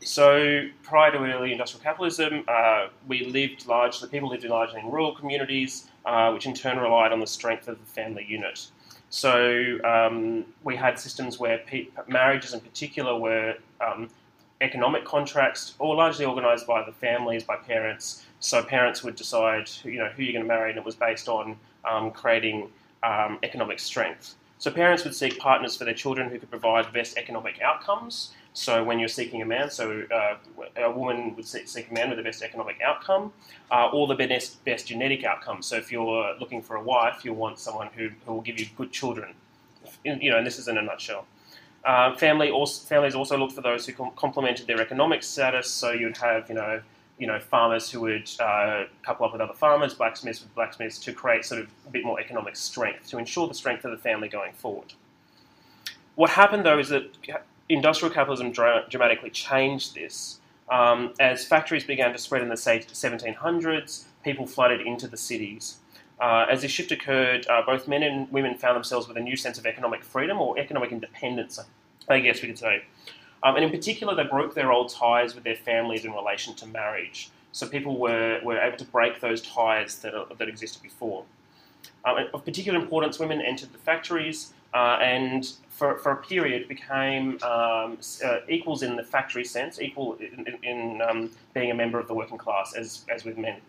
So 0.00 0.66
prior 0.82 1.12
to 1.12 1.18
early 1.18 1.52
industrial 1.52 1.82
capitalism, 1.82 2.44
uh, 2.48 2.88
we 3.06 3.24
lived 3.26 3.66
largely, 3.66 4.08
people 4.08 4.28
lived 4.28 4.44
largely 4.44 4.80
in 4.80 4.90
rural 4.90 5.14
communities, 5.14 5.88
uh, 6.04 6.30
which 6.32 6.46
in 6.46 6.54
turn 6.54 6.78
relied 6.78 7.12
on 7.12 7.20
the 7.20 7.26
strength 7.26 7.68
of 7.68 7.78
the 7.78 7.86
family 7.86 8.24
unit. 8.26 8.66
So 9.10 9.78
um, 9.84 10.44
we 10.62 10.76
had 10.76 10.98
systems 10.98 11.38
where 11.38 11.58
pe- 11.58 11.88
marriages 12.06 12.54
in 12.54 12.60
particular 12.60 13.18
were 13.18 13.56
um, 13.80 14.08
economic 14.60 15.04
contracts, 15.04 15.74
all 15.78 15.96
largely 15.96 16.24
organised 16.24 16.66
by 16.66 16.84
the 16.84 16.92
families, 16.92 17.42
by 17.42 17.56
parents. 17.56 18.24
So 18.38 18.62
parents 18.62 19.02
would 19.02 19.16
decide, 19.16 19.68
you 19.84 19.98
know, 19.98 20.08
who 20.08 20.22
you're 20.22 20.32
going 20.32 20.44
to 20.44 20.48
marry, 20.48 20.70
and 20.70 20.78
it 20.78 20.84
was 20.84 20.94
based 20.94 21.28
on 21.28 21.56
um, 21.84 22.12
creating 22.12 22.68
um, 23.02 23.38
economic 23.42 23.80
strength. 23.80 24.36
So 24.58 24.70
parents 24.70 25.04
would 25.04 25.14
seek 25.14 25.38
partners 25.38 25.76
for 25.76 25.84
their 25.84 25.94
children 25.94 26.30
who 26.30 26.38
could 26.38 26.50
provide 26.50 26.92
best 26.92 27.16
economic 27.16 27.60
outcomes. 27.62 28.32
So 28.52 28.82
when 28.82 28.98
you're 28.98 29.08
seeking 29.08 29.42
a 29.42 29.46
man, 29.46 29.70
so 29.70 30.02
uh, 30.12 30.36
a 30.76 30.90
woman 30.90 31.36
would 31.36 31.46
seek 31.46 31.90
a 31.90 31.94
man 31.94 32.08
with 32.08 32.18
the 32.18 32.24
best 32.24 32.42
economic 32.42 32.80
outcome, 32.84 33.32
uh, 33.70 33.90
or 33.92 34.08
the 34.08 34.14
best, 34.14 34.64
best 34.64 34.88
genetic 34.88 35.24
outcome. 35.24 35.62
So 35.62 35.76
if 35.76 35.92
you're 35.92 36.34
looking 36.40 36.60
for 36.60 36.76
a 36.76 36.82
wife, 36.82 37.24
you'll 37.24 37.36
want 37.36 37.58
someone 37.58 37.88
who, 37.94 38.10
who 38.26 38.34
will 38.34 38.40
give 38.40 38.58
you 38.58 38.66
good 38.76 38.90
children. 38.90 39.34
You 40.04 40.30
know, 40.30 40.38
and 40.38 40.46
this 40.46 40.58
is 40.58 40.68
in 40.68 40.78
a 40.78 40.82
nutshell. 40.82 41.26
Uh, 41.84 42.14
family 42.16 42.50
also, 42.50 42.84
families 42.86 43.14
also 43.14 43.38
look 43.38 43.52
for 43.52 43.62
those 43.62 43.86
who 43.86 43.92
com- 43.92 44.12
complemented 44.16 44.66
their 44.66 44.80
economic 44.80 45.22
status. 45.22 45.70
So 45.70 45.92
you'd 45.92 46.16
have, 46.18 46.48
you 46.48 46.56
know, 46.56 46.82
you 47.18 47.26
know, 47.26 47.38
farmers 47.38 47.90
who 47.90 48.00
would 48.00 48.30
uh, 48.40 48.84
couple 49.02 49.26
up 49.26 49.32
with 49.32 49.40
other 49.40 49.54
farmers, 49.54 49.94
blacksmiths 49.94 50.42
with 50.42 50.54
blacksmiths, 50.54 50.98
to 50.98 51.12
create 51.12 51.44
sort 51.44 51.60
of 51.60 51.68
a 51.86 51.90
bit 51.90 52.04
more 52.04 52.18
economic 52.18 52.56
strength 52.56 53.08
to 53.08 53.18
ensure 53.18 53.46
the 53.46 53.54
strength 53.54 53.84
of 53.84 53.90
the 53.90 53.98
family 53.98 54.28
going 54.28 54.52
forward. 54.54 54.94
What 56.14 56.30
happened 56.30 56.64
though 56.64 56.78
is 56.78 56.88
that 56.88 57.14
industrial 57.72 58.12
capitalism 58.12 58.52
dra- 58.52 58.84
dramatically 58.88 59.30
changed 59.30 59.94
this. 59.94 60.40
Um, 60.70 61.14
as 61.18 61.44
factories 61.44 61.84
began 61.84 62.12
to 62.12 62.18
spread 62.18 62.42
in 62.42 62.48
the 62.48 62.54
1700s, 62.54 64.04
people 64.22 64.46
flooded 64.46 64.80
into 64.80 65.08
the 65.08 65.16
cities. 65.16 65.78
Uh, 66.20 66.46
as 66.50 66.62
this 66.62 66.70
shift 66.70 66.92
occurred, 66.92 67.46
uh, 67.48 67.62
both 67.64 67.88
men 67.88 68.02
and 68.02 68.30
women 68.30 68.54
found 68.54 68.76
themselves 68.76 69.08
with 69.08 69.16
a 69.16 69.20
new 69.20 69.36
sense 69.36 69.58
of 69.58 69.66
economic 69.66 70.04
freedom 70.04 70.38
or 70.40 70.58
economic 70.58 70.92
independence, 70.92 71.58
I 72.08 72.20
guess 72.20 72.42
we 72.42 72.48
could 72.48 72.58
say. 72.58 72.84
Um, 73.42 73.56
and 73.56 73.64
in 73.64 73.70
particular, 73.70 74.14
they 74.14 74.24
broke 74.24 74.54
their 74.54 74.70
old 74.70 74.92
ties 74.92 75.34
with 75.34 75.44
their 75.44 75.56
families 75.56 76.04
in 76.04 76.12
relation 76.12 76.54
to 76.56 76.66
marriage. 76.66 77.30
So 77.52 77.66
people 77.66 77.98
were, 77.98 78.40
were 78.44 78.60
able 78.60 78.76
to 78.76 78.84
break 78.84 79.20
those 79.20 79.40
ties 79.40 79.98
that, 80.00 80.12
that 80.38 80.48
existed 80.48 80.82
before. 80.82 81.24
Um, 82.04 82.28
of 82.32 82.44
particular 82.44 82.78
importance, 82.78 83.18
women 83.18 83.40
entered 83.40 83.72
the 83.72 83.78
factories 83.78 84.52
and 84.74 85.52
for, 85.68 85.98
for 85.98 86.12
a 86.12 86.16
period 86.16 86.68
became 86.68 87.38
um, 87.42 87.98
uh, 88.24 88.38
equals 88.48 88.82
in 88.82 88.96
the 88.96 89.02
factory 89.02 89.44
sense, 89.44 89.80
equal 89.80 90.16
in, 90.16 90.46
in, 90.46 90.64
in 90.64 91.02
um, 91.02 91.30
being 91.54 91.70
a 91.70 91.74
member 91.74 91.98
of 91.98 92.06
the 92.06 92.14
working 92.14 92.38
class 92.38 92.74
as, 92.74 93.04
as 93.08 93.24
with 93.24 93.38
men. 93.38 93.60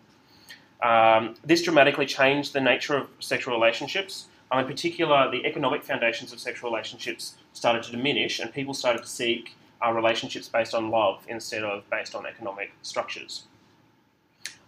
Um, 0.82 1.36
this 1.44 1.62
dramatically 1.62 2.06
changed 2.06 2.52
the 2.52 2.60
nature 2.60 2.96
of 2.96 3.08
sexual 3.20 3.54
relationships. 3.54 4.26
Um, 4.50 4.60
in 4.60 4.66
particular, 4.66 5.30
the 5.30 5.46
economic 5.46 5.82
foundations 5.84 6.32
of 6.32 6.40
sexual 6.40 6.70
relationships 6.70 7.36
started 7.52 7.82
to 7.84 7.92
diminish, 7.92 8.40
and 8.40 8.52
people 8.52 8.74
started 8.74 9.02
to 9.02 9.08
seek 9.08 9.54
uh, 9.84 9.92
relationships 9.92 10.48
based 10.48 10.74
on 10.74 10.90
love 10.90 11.24
instead 11.28 11.62
of 11.62 11.88
based 11.88 12.14
on 12.14 12.26
economic 12.26 12.72
structures. 12.82 13.44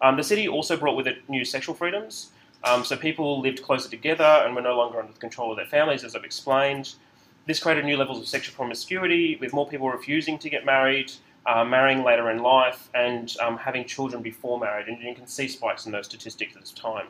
Um, 0.01 0.17
the 0.17 0.25
city 0.25 0.49
also 0.49 0.77
brought 0.77 0.97
with 0.97 1.07
it 1.07 1.29
new 1.29 1.45
sexual 1.45 1.75
freedoms. 1.75 2.31
Um, 2.65 2.85
so 2.85 2.97
people 2.97 3.41
lived 3.41 3.63
closer 3.63 3.91
together 3.91 4.25
and 4.25 4.55
were 4.55 4.63
no 4.63 4.77
longer 4.77 4.99
under 4.99 5.13
the 5.13 5.19
control 5.19 5.51
of 5.51 5.57
their 5.57 5.67
families, 5.67 6.03
as 6.03 6.17
I've 6.17 6.25
explained. 6.25 6.95
This 7.47 7.61
created 7.61 7.85
new 7.85 7.99
levels 7.99 8.19
of 8.19 8.27
sexual 8.27 8.55
promiscuity, 8.55 9.37
with 9.37 9.53
more 9.53 9.69
people 9.69 9.91
refusing 9.91 10.39
to 10.39 10.49
get 10.49 10.65
married, 10.65 11.13
uh, 11.45 11.63
marrying 11.63 12.03
later 12.03 12.31
in 12.31 12.39
life, 12.39 12.89
and 12.95 13.35
um, 13.43 13.59
having 13.59 13.85
children 13.85 14.23
before 14.23 14.59
marriage. 14.59 14.89
And 14.89 14.99
you 15.03 15.15
can 15.15 15.27
see 15.27 15.47
spikes 15.47 15.85
in 15.85 15.93
those 15.93 16.07
statistics 16.07 16.57
at 16.57 16.63
this 16.63 16.73
time. 16.73 17.09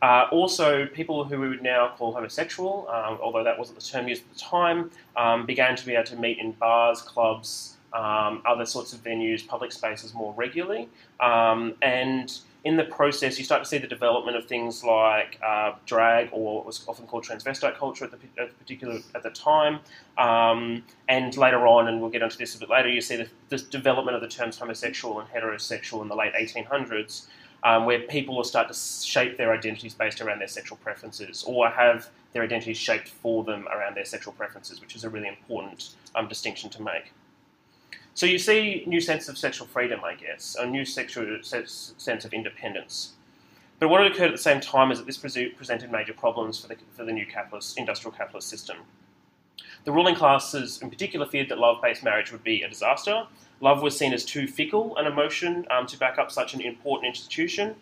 Uh, 0.00 0.26
also, 0.30 0.86
people 0.86 1.24
who 1.24 1.40
we 1.40 1.48
would 1.48 1.62
now 1.62 1.92
call 1.96 2.12
homosexual, 2.12 2.88
um, 2.90 3.18
although 3.22 3.44
that 3.44 3.58
wasn't 3.58 3.78
the 3.78 3.84
term 3.84 4.08
used 4.08 4.22
at 4.22 4.32
the 4.32 4.38
time, 4.38 4.90
um, 5.16 5.44
began 5.46 5.76
to 5.76 5.84
be 5.84 5.94
able 5.94 6.04
to 6.04 6.16
meet 6.16 6.38
in 6.38 6.52
bars, 6.52 7.02
clubs, 7.02 7.76
um, 7.92 8.42
other 8.46 8.66
sorts 8.66 8.92
of 8.92 9.02
venues, 9.02 9.46
public 9.46 9.72
spaces 9.72 10.12
more 10.14 10.34
regularly. 10.36 10.88
Um, 11.20 11.74
and 11.82 12.38
in 12.66 12.76
the 12.76 12.84
process, 12.84 13.38
you 13.38 13.44
start 13.44 13.62
to 13.62 13.68
see 13.68 13.78
the 13.78 13.86
development 13.86 14.36
of 14.36 14.46
things 14.46 14.82
like 14.82 15.38
uh, 15.40 15.74
drag, 15.86 16.30
or 16.32 16.56
what 16.56 16.66
was 16.66 16.84
often 16.88 17.06
called 17.06 17.22
transvestite 17.22 17.78
culture 17.78 18.04
at 18.06 18.10
the, 18.10 18.42
at 18.42 18.48
the 18.48 18.54
particular 18.56 18.98
at 19.14 19.22
the 19.22 19.30
time. 19.30 19.78
Um, 20.18 20.82
and 21.08 21.36
later 21.36 21.68
on, 21.68 21.86
and 21.86 22.00
we'll 22.00 22.10
get 22.10 22.22
into 22.22 22.36
this 22.36 22.56
a 22.56 22.58
bit 22.58 22.68
later, 22.68 22.88
you 22.88 23.00
see 23.00 23.14
the, 23.14 23.28
the 23.50 23.58
development 23.58 24.16
of 24.16 24.20
the 24.20 24.26
terms 24.26 24.58
homosexual 24.58 25.20
and 25.20 25.28
heterosexual 25.30 26.02
in 26.02 26.08
the 26.08 26.16
late 26.16 26.32
1800s 26.34 27.26
um, 27.62 27.84
where 27.84 28.00
people 28.00 28.34
will 28.34 28.42
start 28.42 28.66
to 28.66 28.74
shape 28.74 29.36
their 29.36 29.52
identities 29.52 29.94
based 29.94 30.20
around 30.20 30.40
their 30.40 30.48
sexual 30.48 30.76
preferences 30.78 31.44
or 31.46 31.70
have 31.70 32.08
their 32.32 32.42
identities 32.42 32.76
shaped 32.76 33.10
for 33.10 33.44
them 33.44 33.68
around 33.68 33.96
their 33.96 34.04
sexual 34.04 34.32
preferences, 34.32 34.80
which 34.80 34.96
is 34.96 35.04
a 35.04 35.08
really 35.08 35.28
important 35.28 35.90
um, 36.16 36.26
distinction 36.26 36.68
to 36.70 36.82
make. 36.82 37.12
So 38.16 38.26
you 38.26 38.38
see 38.38 38.82
new 38.86 39.00
sense 39.00 39.28
of 39.28 39.38
sexual 39.38 39.68
freedom, 39.68 40.00
I 40.02 40.14
guess, 40.14 40.56
a 40.58 40.66
new 40.66 40.84
sexual 40.84 41.38
sense 41.42 42.24
of 42.24 42.32
independence. 42.32 43.12
But 43.78 43.88
what 43.88 44.02
had 44.02 44.10
occurred 44.10 44.28
at 44.28 44.32
the 44.32 44.38
same 44.38 44.60
time 44.60 44.90
is 44.90 44.98
that 44.98 45.06
this 45.06 45.18
presented 45.18 45.92
major 45.92 46.14
problems 46.14 46.58
for 46.58 46.66
the, 46.66 46.76
for 46.92 47.04
the 47.04 47.12
new 47.12 47.26
capitalist, 47.26 47.78
industrial 47.78 48.16
capitalist 48.16 48.48
system. 48.48 48.78
The 49.84 49.92
ruling 49.92 50.16
classes, 50.16 50.80
in 50.82 50.90
particular, 50.90 51.26
feared 51.26 51.48
that 51.50 51.58
love 51.58 51.80
based 51.80 52.02
marriage 52.02 52.32
would 52.32 52.42
be 52.42 52.62
a 52.62 52.68
disaster, 52.68 53.28
Love 53.60 53.82
was 53.82 53.96
seen 53.96 54.12
as 54.12 54.24
too 54.24 54.46
fickle 54.46 54.96
an 54.96 55.06
emotion 55.06 55.66
um, 55.70 55.86
to 55.86 55.98
back 55.98 56.18
up 56.18 56.30
such 56.30 56.54
an 56.54 56.60
important 56.60 57.08
institution, 57.08 57.74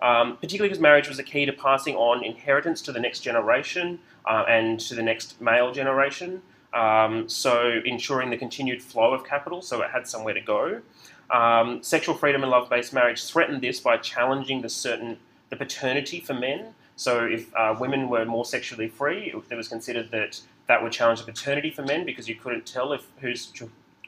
um, 0.00 0.36
particularly 0.36 0.68
because 0.68 0.80
marriage 0.80 1.08
was 1.08 1.18
a 1.18 1.22
key 1.22 1.44
to 1.44 1.52
passing 1.52 1.96
on 1.96 2.24
inheritance 2.24 2.80
to 2.82 2.92
the 2.92 3.00
next 3.00 3.20
generation 3.20 3.98
uh, 4.26 4.44
and 4.48 4.78
to 4.78 4.94
the 4.94 5.02
next 5.02 5.40
male 5.40 5.72
generation. 5.72 6.42
Um, 6.76 7.28
so 7.28 7.80
ensuring 7.84 8.30
the 8.30 8.36
continued 8.36 8.82
flow 8.82 9.14
of 9.14 9.24
capital, 9.24 9.62
so 9.62 9.82
it 9.82 9.90
had 9.90 10.06
somewhere 10.06 10.34
to 10.34 10.40
go. 10.40 10.82
Um, 11.30 11.82
sexual 11.82 12.14
freedom 12.14 12.42
and 12.42 12.50
love-based 12.50 12.92
marriage 12.92 13.24
threatened 13.24 13.62
this 13.62 13.80
by 13.80 13.96
challenging 13.96 14.60
the 14.60 14.68
certain 14.68 15.18
the 15.48 15.56
paternity 15.56 16.20
for 16.20 16.34
men. 16.34 16.74
So 16.96 17.24
if 17.24 17.54
uh, 17.54 17.74
women 17.78 18.08
were 18.08 18.24
more 18.24 18.44
sexually 18.44 18.88
free, 18.88 19.32
it, 19.32 19.56
was 19.56 19.68
considered 19.68 20.10
that 20.10 20.40
that 20.66 20.82
would 20.82 20.92
challenge 20.92 21.20
the 21.20 21.32
paternity 21.32 21.70
for 21.70 21.82
men 21.82 22.04
because 22.04 22.28
you 22.28 22.34
couldn't 22.34 22.66
tell 22.66 22.92
if 22.92 23.06
whose 23.20 23.52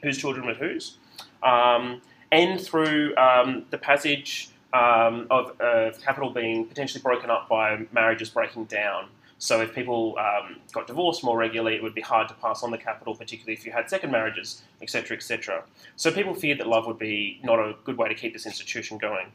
whose 0.03 0.17
children 0.17 0.45
were 0.45 0.53
whose 0.53 0.97
um, 1.43 2.01
and 2.31 2.59
through 2.59 3.15
um, 3.17 3.65
the 3.69 3.77
passage 3.77 4.49
um, 4.73 5.27
of, 5.31 5.59
of, 5.59 5.99
capital 6.01 6.29
being 6.29 6.65
potentially 6.65 7.01
broken 7.01 7.29
up 7.29 7.49
by 7.49 7.85
marriages 7.91 8.29
breaking 8.29 8.65
down. 8.65 9.07
So 9.39 9.61
if 9.61 9.73
people 9.73 10.17
um, 10.19 10.57
got 10.73 10.85
divorced 10.85 11.23
more 11.23 11.37
regularly, 11.37 11.75
it 11.75 11.81
would 11.81 11.95
be 11.95 12.01
hard 12.01 12.27
to 12.27 12.33
pass 12.35 12.61
on 12.61 12.71
the 12.71 12.77
capital, 12.77 13.15
particularly 13.15 13.53
if 13.53 13.65
you 13.65 13.71
had 13.71 13.89
second 13.89 14.11
marriages, 14.11 14.63
etc., 14.81 15.15
etc. 15.15 15.63
So 15.95 16.11
people 16.11 16.35
feared 16.35 16.59
that 16.59 16.67
love 16.67 16.85
would 16.87 16.99
be 16.99 17.39
not 17.41 17.57
a 17.57 17.75
good 17.85 17.97
way 17.97 18.09
to 18.09 18.15
keep 18.15 18.33
this 18.33 18.45
institution 18.45 18.97
going. 18.97 19.27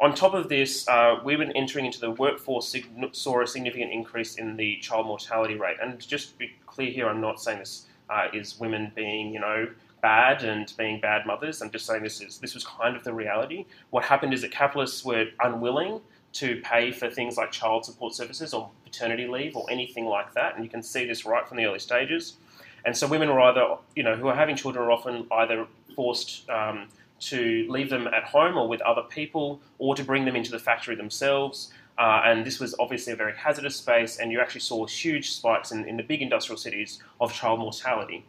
On 0.00 0.14
top 0.14 0.34
of 0.34 0.48
this, 0.48 0.86
uh, 0.88 1.20
women 1.24 1.50
entering 1.52 1.86
into 1.86 1.98
the 1.98 2.10
workforce 2.10 2.74
saw 3.12 3.42
a 3.42 3.46
significant 3.46 3.92
increase 3.92 4.36
in 4.36 4.56
the 4.56 4.76
child 4.76 5.06
mortality 5.06 5.54
rate. 5.54 5.78
And 5.82 5.98
just 5.98 6.32
to 6.32 6.38
be 6.38 6.52
clear 6.66 6.90
here, 6.90 7.08
I'm 7.08 7.20
not 7.20 7.40
saying 7.40 7.58
this 7.58 7.86
uh, 8.08 8.28
is 8.32 8.60
women 8.60 8.92
being, 8.94 9.32
you 9.32 9.40
know, 9.40 9.68
bad 10.02 10.44
and 10.44 10.72
being 10.76 11.00
bad 11.00 11.26
mothers. 11.26 11.62
I'm 11.62 11.70
just 11.70 11.86
saying 11.86 12.02
this 12.02 12.20
is 12.20 12.38
this 12.38 12.54
was 12.54 12.64
kind 12.64 12.94
of 12.94 13.02
the 13.02 13.12
reality. 13.12 13.64
What 13.90 14.04
happened 14.04 14.34
is 14.34 14.42
that 14.42 14.52
capitalists 14.52 15.04
were 15.04 15.26
unwilling 15.40 16.00
to 16.34 16.60
pay 16.62 16.92
for 16.92 17.08
things 17.10 17.38
like 17.38 17.50
child 17.50 17.86
support 17.86 18.14
services 18.14 18.52
or 18.52 18.70
paternity 18.96 19.26
leave 19.26 19.56
or 19.56 19.66
anything 19.70 20.06
like 20.06 20.32
that, 20.34 20.54
and 20.54 20.64
you 20.64 20.70
can 20.70 20.82
see 20.82 21.06
this 21.06 21.24
right 21.26 21.46
from 21.46 21.56
the 21.56 21.64
early 21.64 21.78
stages. 21.78 22.36
And 22.84 22.96
so 22.96 23.06
women 23.06 23.28
were 23.28 23.40
either, 23.40 23.76
you 23.94 24.02
know, 24.02 24.16
who 24.16 24.28
are 24.28 24.34
having 24.34 24.56
children 24.56 24.84
are 24.84 24.92
often 24.92 25.26
either 25.30 25.66
forced 25.94 26.48
um, 26.48 26.88
to 27.18 27.66
leave 27.68 27.90
them 27.90 28.06
at 28.06 28.24
home 28.24 28.56
or 28.56 28.68
with 28.68 28.80
other 28.82 29.02
people, 29.02 29.60
or 29.78 29.94
to 29.94 30.04
bring 30.04 30.24
them 30.24 30.36
into 30.36 30.50
the 30.50 30.58
factory 30.58 30.94
themselves. 30.94 31.72
Uh, 31.98 32.20
and 32.24 32.44
this 32.44 32.60
was 32.60 32.74
obviously 32.78 33.12
a 33.12 33.16
very 33.16 33.34
hazardous 33.34 33.76
space, 33.76 34.18
and 34.18 34.30
you 34.30 34.40
actually 34.40 34.60
saw 34.60 34.86
huge 34.86 35.30
spikes 35.30 35.72
in, 35.72 35.88
in 35.88 35.96
the 35.96 36.02
big 36.02 36.22
industrial 36.22 36.58
cities 36.58 37.02
of 37.20 37.32
child 37.32 37.58
mortality. 37.58 38.24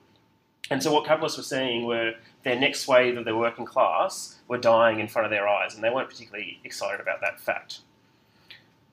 And 0.70 0.82
so 0.82 0.92
what 0.92 1.06
capitalists 1.06 1.38
were 1.38 1.44
seeing 1.44 1.86
were 1.86 2.14
their 2.44 2.60
next 2.60 2.88
wave 2.88 3.18
of 3.18 3.26
the 3.26 3.36
working 3.36 3.66
class 3.66 4.38
were 4.48 4.58
dying 4.58 5.00
in 5.00 5.08
front 5.08 5.26
of 5.26 5.32
their 5.32 5.48
eyes, 5.48 5.76
and 5.76 5.84
they 5.84 5.90
weren't 5.90 6.10
particularly 6.10 6.60
excited 6.64 7.00
about 7.00 7.22
that 7.22 7.40
fact. 7.40 7.80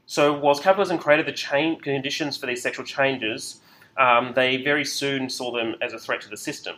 So 0.07 0.39
whilst 0.39 0.63
capitalism 0.63 0.99
created 0.99 1.27
the 1.27 1.33
chain 1.33 1.81
conditions 1.81 2.37
for 2.37 2.47
these 2.47 2.63
sexual 2.63 2.85
changes, 2.85 3.61
um, 3.97 4.33
they 4.35 4.59
very 4.59 4.85
soon 4.85 5.29
saw 5.31 5.51
them 5.53 5.77
as 5.81 5.93
a 5.93 5.99
threat 5.99 6.21
to 6.23 6.29
the 6.29 6.37
system. 6.37 6.77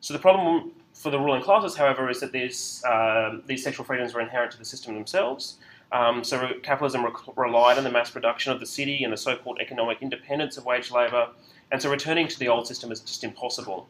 So 0.00 0.12
the 0.12 0.20
problem 0.20 0.72
for 0.92 1.10
the 1.10 1.18
ruling 1.18 1.42
classes, 1.42 1.76
however, 1.76 2.08
is 2.10 2.20
that 2.20 2.32
these, 2.32 2.82
uh, 2.84 3.38
these 3.46 3.64
sexual 3.64 3.84
freedoms 3.84 4.14
were 4.14 4.20
inherent 4.20 4.52
to 4.52 4.58
the 4.58 4.64
system 4.64 4.94
themselves. 4.94 5.58
Um, 5.92 6.24
so 6.24 6.50
capitalism 6.62 7.04
re- 7.04 7.12
relied 7.36 7.78
on 7.78 7.84
the 7.84 7.90
mass 7.90 8.10
production 8.10 8.52
of 8.52 8.60
the 8.60 8.66
city 8.66 9.04
and 9.04 9.12
the 9.12 9.16
so-called 9.16 9.58
economic 9.60 10.02
independence 10.02 10.56
of 10.56 10.64
wage 10.64 10.90
labour, 10.90 11.28
and 11.70 11.80
so 11.80 11.90
returning 11.90 12.28
to 12.28 12.38
the 12.38 12.48
old 12.48 12.66
system 12.66 12.92
is 12.92 13.00
just 13.00 13.24
impossible. 13.24 13.88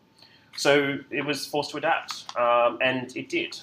So 0.57 0.99
it 1.11 1.25
was 1.25 1.47
forced 1.47 1.71
to 1.73 1.79
adapt, 1.79 2.25
um, 2.37 2.79
and 2.81 3.15
it 3.17 3.29
did. 3.29 3.59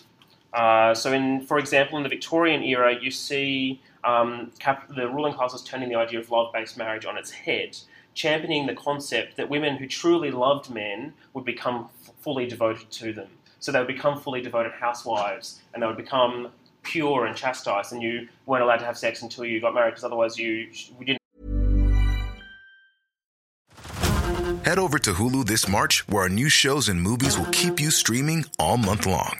Uh, 0.53 0.93
so, 0.93 1.13
in, 1.13 1.45
for 1.45 1.57
example, 1.57 1.97
in 1.97 2.03
the 2.03 2.09
Victorian 2.09 2.61
era, 2.63 2.95
you 2.99 3.11
see 3.11 3.81
um, 4.03 4.51
cap- 4.59 4.87
the 4.89 5.07
ruling 5.07 5.33
classes 5.33 5.63
turning 5.63 5.89
the 5.89 5.95
idea 5.95 6.19
of 6.19 6.29
love-based 6.31 6.77
marriage 6.77 7.05
on 7.05 7.17
its 7.17 7.31
head, 7.31 7.77
championing 8.13 8.67
the 8.67 8.73
concept 8.75 9.37
that 9.37 9.49
women 9.49 9.77
who 9.77 9.87
truly 9.87 10.31
loved 10.31 10.69
men 10.69 11.13
would 11.33 11.45
become 11.45 11.89
f- 12.03 12.13
fully 12.21 12.47
devoted 12.47 12.89
to 12.91 13.13
them. 13.13 13.29
So 13.59 13.71
they 13.71 13.79
would 13.79 13.87
become 13.87 14.19
fully 14.19 14.41
devoted 14.41 14.73
housewives, 14.73 15.61
and 15.73 15.81
they 15.81 15.87
would 15.87 15.97
become 15.97 16.49
pure 16.83 17.25
and 17.25 17.37
chastised, 17.37 17.93
and 17.93 18.01
you 18.01 18.27
weren't 18.45 18.63
allowed 18.63 18.77
to 18.77 18.85
have 18.85 18.97
sex 18.97 19.21
until 19.21 19.45
you 19.45 19.61
got 19.61 19.73
married, 19.73 19.91
because 19.91 20.03
otherwise 20.03 20.37
you, 20.37 20.67
you 20.99 21.05
didn't 21.05 21.21
Head 24.65 24.77
over 24.77 24.99
to 24.99 25.13
Hulu 25.13 25.45
this 25.45 25.67
March, 25.67 26.07
where 26.07 26.23
our 26.23 26.29
new 26.29 26.47
shows 26.47 26.87
and 26.87 27.01
movies 27.01 27.37
will 27.37 27.49
keep 27.51 27.79
you 27.79 27.89
streaming 27.89 28.45
all 28.59 28.77
month 28.77 29.05
long. 29.05 29.39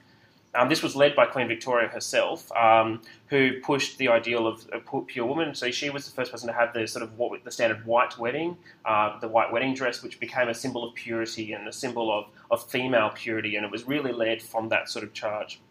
Um, 0.53 0.67
this 0.67 0.83
was 0.83 0.97
led 0.97 1.15
by 1.15 1.25
Queen 1.27 1.47
Victoria 1.47 1.87
herself, 1.87 2.51
um, 2.51 3.01
who 3.27 3.61
pushed 3.61 3.97
the 3.97 4.09
ideal 4.09 4.47
of 4.47 4.67
a 4.73 5.01
pure 5.01 5.25
woman. 5.25 5.55
So 5.55 5.71
she 5.71 5.89
was 5.89 6.05
the 6.05 6.11
first 6.11 6.29
person 6.31 6.47
to 6.47 6.53
have 6.53 6.73
the 6.73 6.85
sort 6.87 7.03
of 7.03 7.17
what, 7.17 7.41
the 7.43 7.51
standard 7.51 7.85
white 7.85 8.17
wedding, 8.17 8.57
uh, 8.83 9.17
the 9.19 9.29
white 9.29 9.51
wedding 9.53 9.73
dress, 9.73 10.03
which 10.03 10.19
became 10.19 10.49
a 10.49 10.53
symbol 10.53 10.83
of 10.83 10.93
purity 10.93 11.53
and 11.53 11.67
a 11.67 11.71
symbol 11.71 12.11
of, 12.11 12.25
of 12.49 12.69
female 12.69 13.11
purity, 13.15 13.55
and 13.55 13.65
it 13.65 13.71
was 13.71 13.87
really 13.87 14.11
led 14.11 14.41
from 14.41 14.67
that 14.69 14.89
sort 14.89 15.05
of 15.05 15.13
charge. 15.13 15.61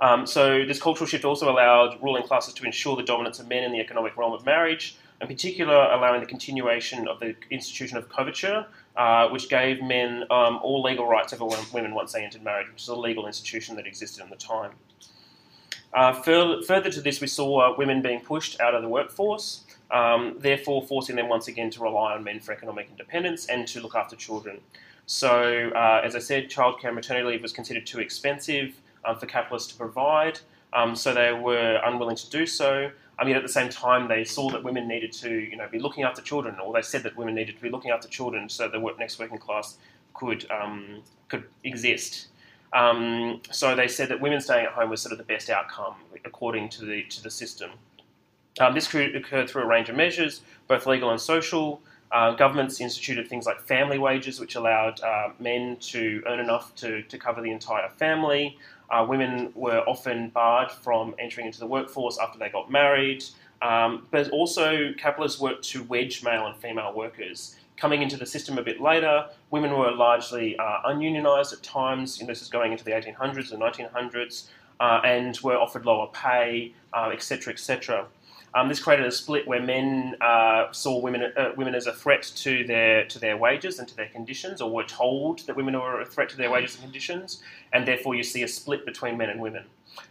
Um, 0.00 0.26
so 0.26 0.64
this 0.64 0.80
cultural 0.80 1.06
shift 1.06 1.24
also 1.24 1.50
allowed 1.50 2.02
ruling 2.02 2.22
classes 2.22 2.54
to 2.54 2.64
ensure 2.64 2.96
the 2.96 3.02
dominance 3.02 3.38
of 3.38 3.48
men 3.48 3.64
in 3.64 3.72
the 3.72 3.80
economic 3.80 4.16
realm 4.16 4.32
of 4.32 4.44
marriage, 4.44 4.96
in 5.20 5.26
particular 5.26 5.74
allowing 5.74 6.20
the 6.20 6.26
continuation 6.26 7.08
of 7.08 7.18
the 7.18 7.34
institution 7.50 7.96
of 7.96 8.08
coverture, 8.08 8.66
uh, 8.98 9.28
which 9.28 9.48
gave 9.48 9.80
men 9.80 10.24
um, 10.30 10.58
all 10.60 10.82
legal 10.82 11.06
rights 11.06 11.32
over 11.32 11.46
women 11.72 11.94
once 11.94 12.12
they 12.12 12.24
entered 12.24 12.42
marriage, 12.42 12.68
which 12.68 12.82
is 12.82 12.88
a 12.88 12.96
legal 12.96 13.26
institution 13.28 13.76
that 13.76 13.86
existed 13.86 14.22
in 14.22 14.28
the 14.28 14.36
time. 14.36 14.72
Uh, 15.94 16.12
further, 16.12 16.60
further, 16.62 16.90
to 16.90 17.00
this, 17.00 17.20
we 17.20 17.28
saw 17.28 17.60
uh, 17.60 17.74
women 17.78 18.02
being 18.02 18.20
pushed 18.20 18.60
out 18.60 18.74
of 18.74 18.82
the 18.82 18.88
workforce, 18.88 19.64
um, 19.92 20.34
therefore 20.40 20.82
forcing 20.82 21.14
them 21.14 21.28
once 21.28 21.46
again 21.46 21.70
to 21.70 21.80
rely 21.80 22.12
on 22.12 22.24
men 22.24 22.40
for 22.40 22.52
economic 22.52 22.88
independence 22.90 23.46
and 23.46 23.68
to 23.68 23.80
look 23.80 23.94
after 23.94 24.16
children. 24.16 24.60
So, 25.06 25.70
uh, 25.74 26.02
as 26.04 26.16
I 26.16 26.18
said, 26.18 26.50
childcare 26.50 26.86
and 26.86 26.96
maternity 26.96 27.26
leave 27.26 27.42
was 27.42 27.52
considered 27.52 27.86
too 27.86 28.00
expensive 28.00 28.80
um, 29.04 29.16
for 29.16 29.26
capitalists 29.26 29.72
to 29.72 29.78
provide, 29.78 30.40
um, 30.72 30.94
so 30.94 31.14
they 31.14 31.32
were 31.32 31.80
unwilling 31.84 32.16
to 32.16 32.28
do 32.28 32.46
so. 32.46 32.90
I 33.18 33.24
mean, 33.24 33.36
at 33.36 33.42
the 33.42 33.48
same 33.48 33.68
time, 33.68 34.06
they 34.06 34.24
saw 34.24 34.48
that 34.50 34.62
women 34.62 34.86
needed 34.86 35.12
to, 35.14 35.30
you 35.30 35.56
know, 35.56 35.68
be 35.68 35.78
looking 35.78 36.04
after 36.04 36.22
children, 36.22 36.56
or 36.60 36.72
they 36.72 36.82
said 36.82 37.02
that 37.02 37.16
women 37.16 37.34
needed 37.34 37.56
to 37.56 37.62
be 37.62 37.68
looking 37.68 37.90
after 37.90 38.08
children 38.08 38.48
so 38.48 38.68
the 38.68 38.78
next 38.98 39.18
working 39.18 39.38
class 39.38 39.76
could 40.14 40.48
um, 40.50 41.02
could 41.28 41.44
exist. 41.64 42.28
Um, 42.72 43.40
so 43.50 43.74
they 43.74 43.88
said 43.88 44.08
that 44.10 44.20
women 44.20 44.40
staying 44.40 44.66
at 44.66 44.72
home 44.72 44.90
was 44.90 45.00
sort 45.00 45.12
of 45.12 45.18
the 45.18 45.24
best 45.24 45.50
outcome 45.50 45.94
according 46.24 46.68
to 46.70 46.84
the 46.84 47.02
to 47.04 47.22
the 47.22 47.30
system. 47.30 47.70
Um, 48.60 48.74
this 48.74 48.92
occurred 48.92 49.48
through 49.48 49.62
a 49.62 49.66
range 49.66 49.88
of 49.88 49.96
measures, 49.96 50.42
both 50.66 50.86
legal 50.86 51.10
and 51.10 51.20
social. 51.20 51.80
Uh, 52.10 52.32
governments 52.32 52.80
instituted 52.80 53.28
things 53.28 53.44
like 53.44 53.60
family 53.60 53.98
wages, 53.98 54.40
which 54.40 54.54
allowed 54.54 54.98
uh, 55.02 55.28
men 55.38 55.76
to 55.78 56.22
earn 56.26 56.40
enough 56.40 56.74
to, 56.74 57.02
to 57.02 57.18
cover 57.18 57.42
the 57.42 57.50
entire 57.50 57.88
family. 57.90 58.56
Uh, 58.90 59.04
women 59.08 59.52
were 59.54 59.80
often 59.80 60.30
barred 60.30 60.70
from 60.70 61.14
entering 61.18 61.46
into 61.46 61.58
the 61.58 61.66
workforce 61.66 62.18
after 62.18 62.38
they 62.38 62.48
got 62.48 62.70
married. 62.70 63.24
Um, 63.60 64.06
but 64.10 64.30
also, 64.30 64.92
capitalists 64.96 65.40
worked 65.40 65.64
to 65.70 65.82
wedge 65.84 66.22
male 66.22 66.46
and 66.46 66.56
female 66.56 66.94
workers. 66.94 67.56
Coming 67.76 68.02
into 68.02 68.16
the 68.16 68.26
system 68.26 68.58
a 68.58 68.62
bit 68.62 68.80
later, 68.80 69.26
women 69.50 69.76
were 69.76 69.92
largely 69.92 70.58
uh, 70.58 70.78
ununionized 70.86 71.52
at 71.52 71.62
times. 71.62 72.18
You 72.18 72.26
know, 72.26 72.32
this 72.32 72.42
is 72.42 72.48
going 72.48 72.72
into 72.72 72.84
the 72.84 72.92
1800s 72.92 73.52
and 73.52 73.60
1900s, 73.60 74.48
uh, 74.80 75.00
and 75.04 75.38
were 75.42 75.56
offered 75.56 75.84
lower 75.84 76.08
pay, 76.08 76.72
etc., 76.94 77.50
uh, 77.50 77.52
etc. 77.52 78.06
Um, 78.54 78.68
this 78.68 78.80
created 78.80 79.06
a 79.06 79.12
split 79.12 79.46
where 79.46 79.62
men 79.62 80.16
uh, 80.20 80.72
saw 80.72 80.98
women 80.98 81.32
uh, 81.36 81.52
women 81.56 81.74
as 81.74 81.86
a 81.86 81.92
threat 81.92 82.22
to 82.36 82.64
their 82.64 83.04
to 83.06 83.18
their 83.18 83.36
wages 83.36 83.78
and 83.78 83.86
to 83.88 83.96
their 83.96 84.08
conditions, 84.08 84.60
or 84.60 84.70
were 84.70 84.84
told 84.84 85.40
that 85.46 85.56
women 85.56 85.74
were 85.78 86.00
a 86.00 86.06
threat 86.06 86.28
to 86.30 86.36
their 86.36 86.50
wages 86.50 86.74
and 86.74 86.82
conditions, 86.82 87.42
and 87.72 87.86
therefore 87.86 88.14
you 88.14 88.22
see 88.22 88.42
a 88.42 88.48
split 88.48 88.86
between 88.86 89.16
men 89.16 89.30
and 89.30 89.40
women. 89.40 89.64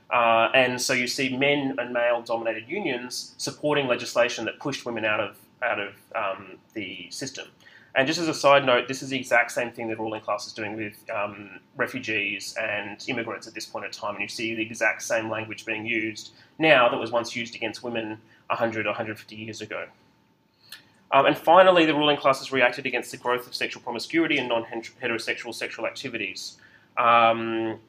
Uh, 0.09 0.49
and 0.53 0.81
so 0.81 0.93
you 0.93 1.07
see 1.07 1.35
men 1.35 1.75
and 1.77 1.93
male 1.93 2.21
dominated 2.21 2.67
unions 2.67 3.33
supporting 3.37 3.87
legislation 3.87 4.45
that 4.45 4.59
pushed 4.59 4.85
women 4.85 5.03
out 5.03 5.19
of 5.19 5.37
out 5.63 5.79
of 5.79 5.93
um, 6.15 6.57
the 6.73 7.07
system. 7.09 7.47
And 7.97 8.05
just 8.05 8.19
as 8.19 8.27
a 8.27 8.33
side 8.33 8.63
note, 8.63 8.87
this 8.87 9.01
is 9.01 9.09
the 9.09 9.17
exact 9.17 9.51
same 9.51 9.71
thing 9.71 9.87
the 9.87 9.95
ruling 9.95 10.21
class 10.21 10.45
is 10.45 10.53
doing 10.53 10.75
with 10.75 10.93
um, 11.09 11.59
refugees 11.75 12.55
and 12.61 13.03
immigrants 13.07 13.47
at 13.47 13.55
this 13.55 13.65
point 13.65 13.85
in 13.85 13.91
time. 13.91 14.13
And 14.13 14.21
you 14.21 14.27
see 14.27 14.53
the 14.53 14.61
exact 14.61 15.01
same 15.01 15.31
language 15.31 15.65
being 15.65 15.83
used 15.83 16.33
now 16.59 16.89
that 16.89 16.97
was 16.97 17.11
once 17.11 17.35
used 17.35 17.55
against 17.55 17.81
women 17.81 18.19
100 18.47 18.85
or 18.85 18.89
150 18.89 19.35
years 19.35 19.61
ago. 19.61 19.87
Um, 21.11 21.25
and 21.25 21.35
finally, 21.35 21.87
the 21.87 21.95
ruling 21.95 22.17
class 22.17 22.37
has 22.37 22.51
reacted 22.51 22.85
against 22.85 23.09
the 23.09 23.17
growth 23.17 23.47
of 23.47 23.55
sexual 23.55 23.81
promiscuity 23.81 24.37
and 24.37 24.47
non 24.47 24.63
heterosexual 25.01 25.51
sexual 25.51 25.87
activities. 25.87 26.57
Um, 26.97 27.79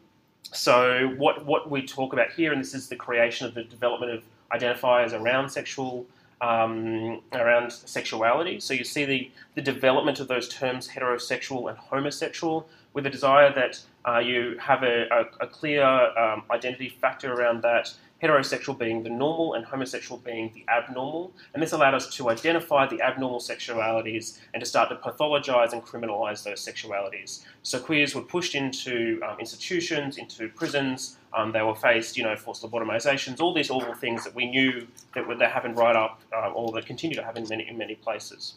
so, 0.43 1.12
what, 1.19 1.45
what 1.45 1.71
we 1.71 1.83
talk 1.83 2.15
about 2.15 2.33
here, 2.33 2.53
and 2.53 2.62
this 2.62 2.73
is 2.73 2.88
the 2.88 2.97
creation 2.97 3.47
of 3.47 3.53
the 3.53 3.65
development 3.65 4.12
of 4.12 4.25
identifiers 4.59 5.12
around 5.12 5.50
sexual 5.50 6.07
um, 6.40 7.21
around 7.33 7.73
sexuality. 7.73 8.61
So 8.61 8.75
you 8.75 8.85
see 8.85 9.04
the, 9.04 9.30
the 9.54 9.62
development 9.62 10.21
of 10.21 10.28
those 10.28 10.49
terms 10.49 10.88
heterosexual 10.88 11.68
and 11.68 11.78
homosexual 11.78 12.68
with 12.92 13.07
a 13.07 13.11
desire 13.11 13.52
that 13.54 13.80
uh, 14.09 14.19
you 14.19 14.57
have 14.59 14.83
a, 14.83 15.07
a, 15.19 15.45
a 15.45 15.47
clear 15.47 15.85
um, 15.85 16.43
identity 16.50 16.88
factor 16.88 17.33
around 17.35 17.62
that 17.62 17.93
heterosexual 18.23 18.77
being 18.77 19.03
the 19.03 19.11
normal 19.11 19.55
and 19.55 19.65
homosexual 19.65 20.19
being 20.25 20.50
the 20.55 20.65
abnormal. 20.73 21.33
And 21.55 21.62
this 21.62 21.73
allowed 21.73 21.95
us 21.95 22.09
to 22.17 22.31
identify 22.31 22.87
the 22.87 23.00
abnormal 23.00 23.38
sexualities 23.38 24.41
and 24.55 24.61
to 24.61 24.67
start 24.67 24.88
to 24.88 24.97
pathologize 24.97 25.73
and 25.73 25.83
criminalize 25.83 26.43
those 26.43 26.65
sexualities. 26.65 27.45
So 27.62 27.79
queers 27.79 28.15
were 28.15 28.23
pushed 28.23 28.55
into 28.55 29.21
um, 29.27 29.38
institutions, 29.38 30.19
into 30.19 30.49
prisons. 30.49 31.19
Um, 31.33 31.53
they 31.53 31.62
were 31.62 31.77
faced, 31.77 32.17
you 32.17 32.25
know, 32.25 32.35
forced 32.35 32.62
lobotomizations, 32.65 33.41
all 33.41 33.55
these 33.55 33.71
awful 33.71 33.95
things 33.95 34.25
that 34.25 34.35
we 34.35 34.50
knew 34.50 34.87
that, 35.15 35.25
that 35.38 35.53
happened 35.53 35.77
right 35.77 35.95
up, 35.95 36.21
uh, 36.35 36.50
or 36.50 36.73
that 36.73 36.87
continue 36.87 37.17
to 37.17 37.23
happen 37.23 37.43
in 37.43 37.49
many, 37.49 37.69
in 37.69 37.79
many 37.79 37.95
places. 37.95 38.55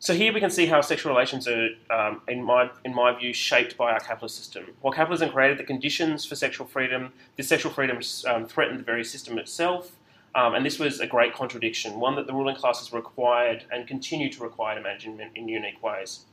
So 0.00 0.14
here 0.14 0.32
we 0.32 0.38
can 0.38 0.50
see 0.50 0.66
how 0.66 0.80
sexual 0.80 1.12
relations 1.12 1.48
are, 1.48 1.70
um, 1.90 2.20
in 2.28 2.44
my 2.44 2.70
in 2.84 2.94
my 2.94 3.18
view, 3.18 3.32
shaped 3.32 3.76
by 3.76 3.90
our 3.90 3.98
capitalist 3.98 4.36
system. 4.36 4.66
While 4.80 4.92
capitalism 4.92 5.30
created 5.30 5.58
the 5.58 5.64
conditions 5.64 6.24
for 6.24 6.36
sexual 6.36 6.68
freedom, 6.68 7.12
this 7.36 7.48
sexual 7.48 7.72
freedom 7.72 7.98
um, 8.28 8.46
threatened 8.46 8.78
the 8.78 8.84
very 8.84 9.04
system 9.04 9.38
itself, 9.38 9.96
um, 10.36 10.54
and 10.54 10.64
this 10.64 10.78
was 10.78 11.00
a 11.00 11.06
great 11.06 11.34
contradiction, 11.34 11.98
one 11.98 12.14
that 12.14 12.28
the 12.28 12.32
ruling 12.32 12.54
classes 12.54 12.92
required 12.92 13.64
and 13.72 13.88
continue 13.88 14.30
to 14.30 14.42
require 14.42 14.76
to 14.76 14.80
manage 14.80 15.04
in, 15.04 15.20
in 15.34 15.48
unique 15.48 15.82
ways. 15.82 16.26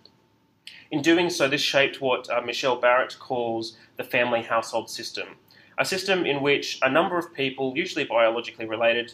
In 0.91 1.01
doing 1.01 1.31
so, 1.31 1.47
this 1.47 1.61
shaped 1.61 1.99
what 2.01 2.29
uh, 2.29 2.41
Michelle 2.41 2.75
Barrett 2.75 3.17
calls 3.17 3.77
the 3.97 4.03
family 4.03 4.43
household 4.43 4.91
system, 4.91 5.29
a 5.79 5.85
system 5.85 6.23
in 6.27 6.43
which 6.43 6.77
a 6.83 6.89
number 6.89 7.17
of 7.17 7.33
people, 7.33 7.73
usually 7.75 8.05
biologically 8.05 8.67
related, 8.67 9.13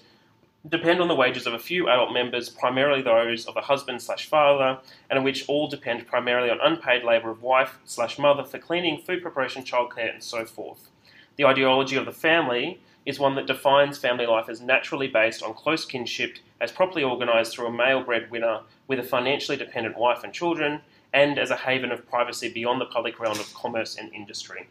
depend 0.69 1.01
on 1.01 1.07
the 1.07 1.15
wages 1.15 1.47
of 1.47 1.53
a 1.53 1.59
few 1.59 1.89
adult 1.89 2.13
members, 2.13 2.49
primarily 2.49 3.01
those 3.01 3.45
of 3.47 3.57
a 3.57 3.61
husband 3.61 4.01
slash 4.01 4.27
father, 4.27 4.79
and 5.09 5.17
in 5.17 5.23
which 5.23 5.47
all 5.47 5.67
depend 5.67 6.05
primarily 6.05 6.49
on 6.49 6.59
unpaid 6.61 7.03
labour 7.03 7.31
of 7.31 7.41
wife 7.41 7.79
slash 7.85 8.19
mother 8.19 8.43
for 8.43 8.59
cleaning, 8.59 9.01
food 9.01 9.21
preparation, 9.21 9.63
childcare, 9.63 10.13
and 10.13 10.23
so 10.23 10.45
forth. 10.45 10.89
The 11.35 11.45
ideology 11.45 11.95
of 11.95 12.05
the 12.05 12.11
family 12.11 12.79
is 13.07 13.17
one 13.17 13.33
that 13.35 13.47
defines 13.47 13.97
family 13.97 14.27
life 14.27 14.47
as 14.47 14.61
naturally 14.61 15.07
based 15.07 15.41
on 15.41 15.55
close 15.55 15.83
kinship, 15.85 16.37
as 16.59 16.71
properly 16.71 17.03
organised 17.03 17.55
through 17.55 17.65
a 17.65 17.71
male 17.71 18.03
breadwinner 18.03 18.61
with 18.87 18.99
a 18.99 19.03
financially 19.03 19.57
dependent 19.57 19.97
wife 19.97 20.23
and 20.23 20.31
children, 20.31 20.81
and 21.11 21.39
as 21.39 21.49
a 21.49 21.55
haven 21.55 21.91
of 21.91 22.07
privacy 22.07 22.53
beyond 22.53 22.79
the 22.79 22.85
public 22.85 23.19
realm 23.19 23.39
of 23.39 23.51
commerce 23.55 23.97
and 23.97 24.13
industry. 24.13 24.67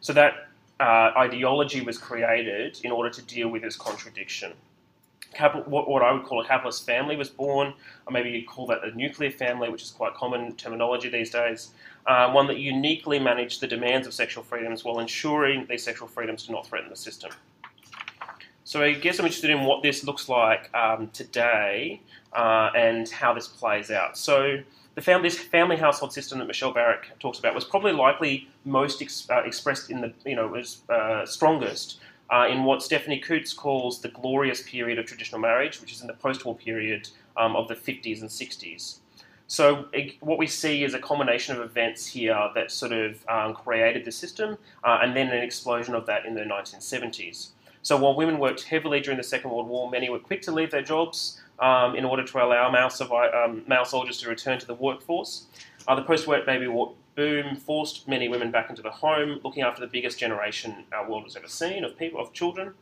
So 0.00 0.12
that 0.14 0.48
uh, 0.80 1.12
ideology 1.16 1.80
was 1.80 1.96
created 1.96 2.80
in 2.82 2.90
order 2.90 3.10
to 3.10 3.22
deal 3.22 3.48
with 3.48 3.62
this 3.62 3.76
contradiction 3.76 4.52
capital, 5.34 5.64
what, 5.70 5.88
what 5.88 6.02
I 6.02 6.12
would 6.12 6.24
call 6.24 6.40
a 6.40 6.46
capitalist 6.46 6.86
family 6.86 7.16
was 7.16 7.28
born, 7.28 7.74
or 8.06 8.12
maybe 8.12 8.30
you'd 8.30 8.46
call 8.46 8.66
that 8.66 8.84
a 8.84 8.90
nuclear 8.96 9.30
family, 9.30 9.68
which 9.68 9.82
is 9.82 9.90
quite 9.90 10.14
common 10.14 10.54
terminology 10.56 11.08
these 11.08 11.30
days. 11.30 11.70
Uh, 12.06 12.30
one 12.30 12.46
that 12.46 12.58
uniquely 12.58 13.18
managed 13.18 13.60
the 13.60 13.66
demands 13.66 14.06
of 14.06 14.14
sexual 14.14 14.42
freedoms 14.42 14.84
while 14.84 14.98
ensuring 14.98 15.66
these 15.68 15.82
sexual 15.82 16.08
freedoms 16.08 16.46
do 16.46 16.52
not 16.52 16.66
threaten 16.66 16.88
the 16.88 16.96
system. 16.96 17.30
So 18.64 18.82
I 18.82 18.92
guess 18.92 19.18
I'm 19.18 19.24
interested 19.24 19.50
in 19.50 19.64
what 19.64 19.82
this 19.82 20.04
looks 20.04 20.28
like 20.28 20.74
um, 20.74 21.08
today 21.14 22.02
uh, 22.34 22.70
and 22.76 23.08
how 23.08 23.32
this 23.32 23.48
plays 23.48 23.90
out. 23.90 24.16
So 24.18 24.62
the 24.94 25.00
family, 25.00 25.28
this 25.28 25.38
family 25.38 25.76
household 25.76 26.12
system 26.12 26.38
that 26.38 26.46
Michelle 26.46 26.72
Barrett 26.72 27.00
talks 27.20 27.38
about 27.38 27.54
was 27.54 27.64
probably 27.64 27.92
likely 27.92 28.48
most 28.64 29.00
ex- 29.00 29.28
uh, 29.30 29.42
expressed 29.44 29.90
in 29.90 30.00
the 30.00 30.12
you 30.26 30.36
know 30.36 30.48
was 30.48 30.82
uh, 30.88 31.24
strongest 31.24 31.98
uh, 32.30 32.46
in 32.50 32.64
what 32.64 32.82
Stephanie 32.82 33.20
Coontz 33.20 33.54
calls 33.54 34.00
the 34.00 34.08
glorious 34.08 34.62
period 34.62 34.98
of 34.98 35.06
traditional 35.06 35.40
marriage, 35.40 35.80
which 35.80 35.92
is 35.92 36.00
in 36.00 36.06
the 36.06 36.14
post 36.14 36.44
war 36.44 36.54
period 36.54 37.08
um, 37.36 37.56
of 37.56 37.68
the 37.68 37.74
50s 37.74 38.20
and 38.20 38.30
60s. 38.30 38.98
So, 39.50 39.86
it, 39.94 40.16
what 40.20 40.36
we 40.36 40.46
see 40.46 40.84
is 40.84 40.92
a 40.92 40.98
combination 40.98 41.56
of 41.56 41.62
events 41.62 42.06
here 42.06 42.50
that 42.54 42.70
sort 42.70 42.92
of 42.92 43.26
um, 43.28 43.54
created 43.54 44.04
the 44.04 44.12
system, 44.12 44.58
uh, 44.84 44.98
and 45.02 45.16
then 45.16 45.28
an 45.28 45.42
explosion 45.42 45.94
of 45.94 46.04
that 46.04 46.26
in 46.26 46.34
the 46.34 46.42
1970s. 46.42 47.48
So, 47.80 47.96
while 47.96 48.14
women 48.14 48.38
worked 48.38 48.64
heavily 48.64 49.00
during 49.00 49.16
the 49.16 49.24
Second 49.24 49.50
World 49.50 49.66
War, 49.66 49.90
many 49.90 50.10
were 50.10 50.18
quick 50.18 50.42
to 50.42 50.52
leave 50.52 50.70
their 50.70 50.82
jobs 50.82 51.40
um, 51.60 51.96
in 51.96 52.04
order 52.04 52.24
to 52.24 52.38
allow 52.44 52.70
male, 52.70 52.90
survive, 52.90 53.32
um, 53.32 53.62
male, 53.66 53.86
soldiers 53.86 54.20
to 54.20 54.28
return 54.28 54.58
to 54.58 54.66
the 54.66 54.74
workforce. 54.74 55.46
Uh, 55.86 55.94
the 55.94 56.02
post 56.02 56.26
war 56.26 56.42
baby 56.44 56.68
boom 57.18 57.56
forced 57.56 58.06
many 58.06 58.28
women 58.28 58.52
back 58.52 58.70
into 58.70 58.80
the 58.80 58.92
home, 58.92 59.40
looking 59.42 59.64
after 59.64 59.80
the 59.80 59.88
biggest 59.88 60.20
generation 60.20 60.84
our 60.92 61.10
world 61.10 61.24
has 61.24 61.34
ever 61.34 61.48
seen 61.48 61.82
of 61.82 61.98
people, 61.98 62.20
of 62.20 62.32
children. 62.32 62.74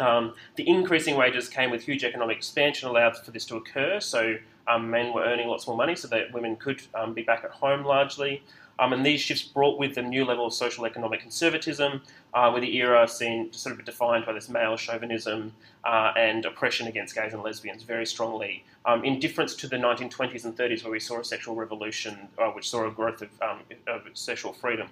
Um, 0.00 0.34
the 0.56 0.68
increasing 0.68 1.16
wages 1.16 1.48
came 1.48 1.70
with 1.70 1.84
huge 1.84 2.02
economic 2.02 2.38
expansion, 2.38 2.88
allowed 2.88 3.16
for 3.16 3.30
this 3.30 3.44
to 3.46 3.56
occur. 3.56 4.00
So 4.00 4.36
um, 4.66 4.90
men 4.90 5.14
were 5.14 5.22
earning 5.22 5.46
lots 5.46 5.68
more 5.68 5.76
money, 5.76 5.94
so 5.94 6.08
that 6.08 6.32
women 6.32 6.56
could 6.56 6.82
um, 6.92 7.14
be 7.14 7.22
back 7.22 7.44
at 7.44 7.52
home 7.52 7.84
largely. 7.84 8.42
Um, 8.82 8.92
and 8.92 9.06
these 9.06 9.20
shifts 9.20 9.44
brought 9.44 9.78
with 9.78 9.94
them 9.94 10.08
new 10.08 10.24
level 10.24 10.44
of 10.44 10.52
social 10.52 10.84
economic 10.84 11.20
conservatism, 11.20 12.02
uh, 12.34 12.50
with 12.52 12.62
the 12.64 12.76
era 12.78 13.06
seen 13.06 13.52
sort 13.52 13.78
of 13.78 13.84
defined 13.84 14.26
by 14.26 14.32
this 14.32 14.48
male 14.48 14.76
chauvinism 14.76 15.52
uh, 15.84 16.12
and 16.16 16.44
oppression 16.44 16.88
against 16.88 17.14
gays 17.14 17.32
and 17.32 17.44
lesbians 17.44 17.84
very 17.84 18.04
strongly, 18.04 18.64
um, 18.84 19.04
in 19.04 19.20
difference 19.20 19.54
to 19.54 19.68
the 19.68 19.76
1920s 19.76 20.44
and 20.44 20.56
30s 20.56 20.82
where 20.82 20.90
we 20.90 20.98
saw 20.98 21.20
a 21.20 21.24
sexual 21.24 21.54
revolution, 21.54 22.26
uh, 22.38 22.48
which 22.48 22.68
saw 22.68 22.84
a 22.88 22.90
growth 22.90 23.22
of, 23.22 23.28
um, 23.40 23.60
of 23.86 24.02
sexual 24.14 24.52
freedom. 24.52 24.88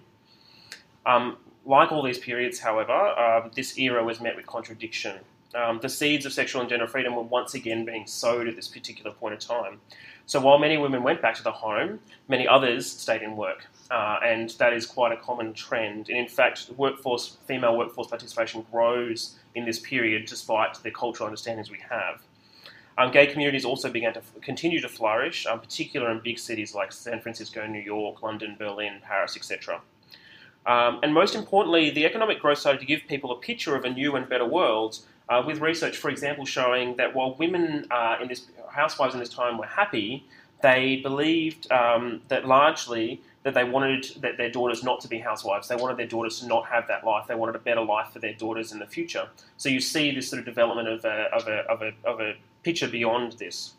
Um, 1.05 1.39
like 1.67 1.91
all 1.91 2.05
these 2.05 2.19
periods, 2.19 2.61
however, 2.61 2.93
um, 2.93 3.51
this 3.57 3.77
era 3.77 4.05
was 4.05 4.21
met 4.21 4.37
with 4.37 4.47
contradiction. 4.47 5.19
Um, 5.53 5.81
the 5.83 5.89
seeds 5.89 6.25
of 6.27 6.33
sexual 6.33 6.61
and 6.61 6.71
gender 6.71 6.87
freedom 6.87 7.17
were 7.17 7.23
once 7.23 7.55
again 7.55 7.85
being 7.85 8.07
sowed 8.07 8.47
at 8.47 8.55
this 8.55 8.69
particular 8.69 9.11
point 9.11 9.35
in 9.35 9.41
time. 9.41 9.81
So 10.27 10.41
while 10.41 10.61
many 10.61 10.79
women 10.79 11.03
went 11.03 11.21
back 11.21 11.35
to 11.35 11.43
the 11.43 11.51
home, 11.51 11.99
many 12.29 12.47
others 12.47 12.89
stayed 12.89 13.23
in 13.23 13.37
work. 13.37 13.67
Uh, 13.91 14.19
and 14.25 14.51
that 14.51 14.73
is 14.73 14.87
quite 14.87 15.13
a 15.13 15.17
common 15.17 15.53
trend. 15.53 16.09
And 16.09 16.19
in 16.19 16.29
fact, 16.29 16.71
workforce, 16.77 17.39
female 17.47 17.77
workforce 17.77 18.07
participation 18.07 18.65
grows 18.71 19.37
in 19.55 19.65
this 19.65 19.81
period 19.81 20.27
despite 20.27 20.81
the 20.83 20.91
cultural 20.93 21.27
understandings 21.27 21.71
we 21.71 21.79
have. 21.89 22.23
Um, 22.99 23.11
gay 23.11 23.27
communities 23.27 23.65
also 23.65 23.91
began 23.91 24.13
to 24.13 24.21
f- 24.21 24.33
continue 24.43 24.81
to 24.81 24.89
flourish, 24.89 25.47
um, 25.47 25.61
particularly 25.61 26.17
in 26.17 26.23
big 26.23 26.39
cities 26.39 26.75
like 26.75 26.93
San 26.93 27.21
Francisco, 27.21 27.67
New 27.67 27.81
York, 27.81 28.23
London, 28.23 28.57
Berlin, 28.59 29.01
Paris, 29.03 29.37
etc. 29.37 29.81
Um, 30.67 31.01
and 31.03 31.15
most 31.15 31.35
importantly, 31.35 31.91
the 31.91 32.05
economic 32.05 32.41
growth 32.41 32.59
started 32.59 32.79
to 32.81 32.87
give 32.87 33.01
people 33.09 33.33
a 33.33 33.37
picture 33.37 33.75
of 33.75 33.85
a 33.85 33.91
new 33.91 34.17
and 34.17 34.29
better 34.29 34.45
world, 34.45 34.99
uh, 35.31 35.43
with 35.47 35.61
research, 35.61 35.97
for 35.97 36.11
example, 36.11 36.45
showing 36.45 36.97
that 36.97 37.15
while 37.15 37.35
women 37.37 37.87
uh, 37.91 38.17
in 38.21 38.29
this 38.29 38.47
housewives 38.69 39.15
in 39.15 39.21
this 39.21 39.29
time 39.29 39.57
were 39.57 39.67
happy, 39.67 40.25
they 40.61 40.97
believed 40.97 41.71
um, 41.73 42.21
that 42.29 42.47
largely 42.47 43.23
that 43.43 43.55
they 43.55 43.65
wanted 43.65 44.07
that 44.21 44.37
their 44.37 44.51
daughters 44.51 44.83
not 44.85 45.01
to 45.01 45.09
be 45.09 45.19
housewives. 45.19 45.69
They 45.69 45.77
wanted 45.77 45.97
their 45.97 46.07
daughters 46.07 46.41
to 46.41 46.47
not 46.47 46.67
have 46.67 46.87
that 46.89 47.05
life. 47.05 47.27
They 47.27 47.35
wanted 47.35 47.57
a 47.57 47.61
better 47.61 47.83
life 47.83 48.13
for 48.13 48.19
their 48.19 48.35
daughters 48.35 48.73
in 48.73 48.79
the 48.79 48.87
future. 48.87 49.29
So 49.57 49.69
you 49.69 49.81
see 49.81 50.15
this 50.15 50.29
sort 50.29 50.41
of 50.41 50.45
development 50.45 50.89
of 50.89 51.05
a, 51.05 51.29
of 51.33 51.49
a, 51.49 51.61
of 51.71 51.83
a, 51.83 51.93
of 52.05 52.21
a 52.21 52.35
picture 52.63 52.89
beyond 52.89 53.33
this. 53.33 53.75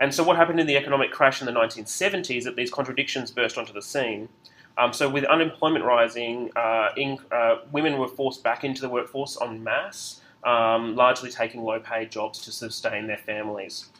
And 0.00 0.14
so 0.14 0.22
what 0.22 0.36
happened 0.36 0.60
in 0.60 0.66
the 0.66 0.76
economic 0.76 1.10
crash 1.10 1.40
in 1.40 1.46
the 1.46 1.52
1970s 1.52 2.44
that 2.44 2.54
these 2.54 2.70
contradictions 2.70 3.32
burst 3.32 3.58
onto 3.58 3.72
the 3.72 3.82
scene. 3.82 4.28
Um, 4.76 4.92
so 4.92 5.08
with 5.08 5.24
unemployment 5.24 5.84
rising, 5.84 6.50
uh, 6.54 6.90
in, 6.96 7.18
uh, 7.32 7.56
women 7.72 7.98
were 7.98 8.06
forced 8.06 8.44
back 8.44 8.62
into 8.62 8.80
the 8.80 8.88
workforce 8.88 9.36
en 9.42 9.64
masse, 9.64 10.20
um, 10.44 10.94
largely 10.94 11.30
taking 11.30 11.64
low-paid 11.64 12.12
jobs 12.12 12.44
to 12.44 12.52
sustain 12.52 13.08
their 13.08 13.16
families. 13.16 13.90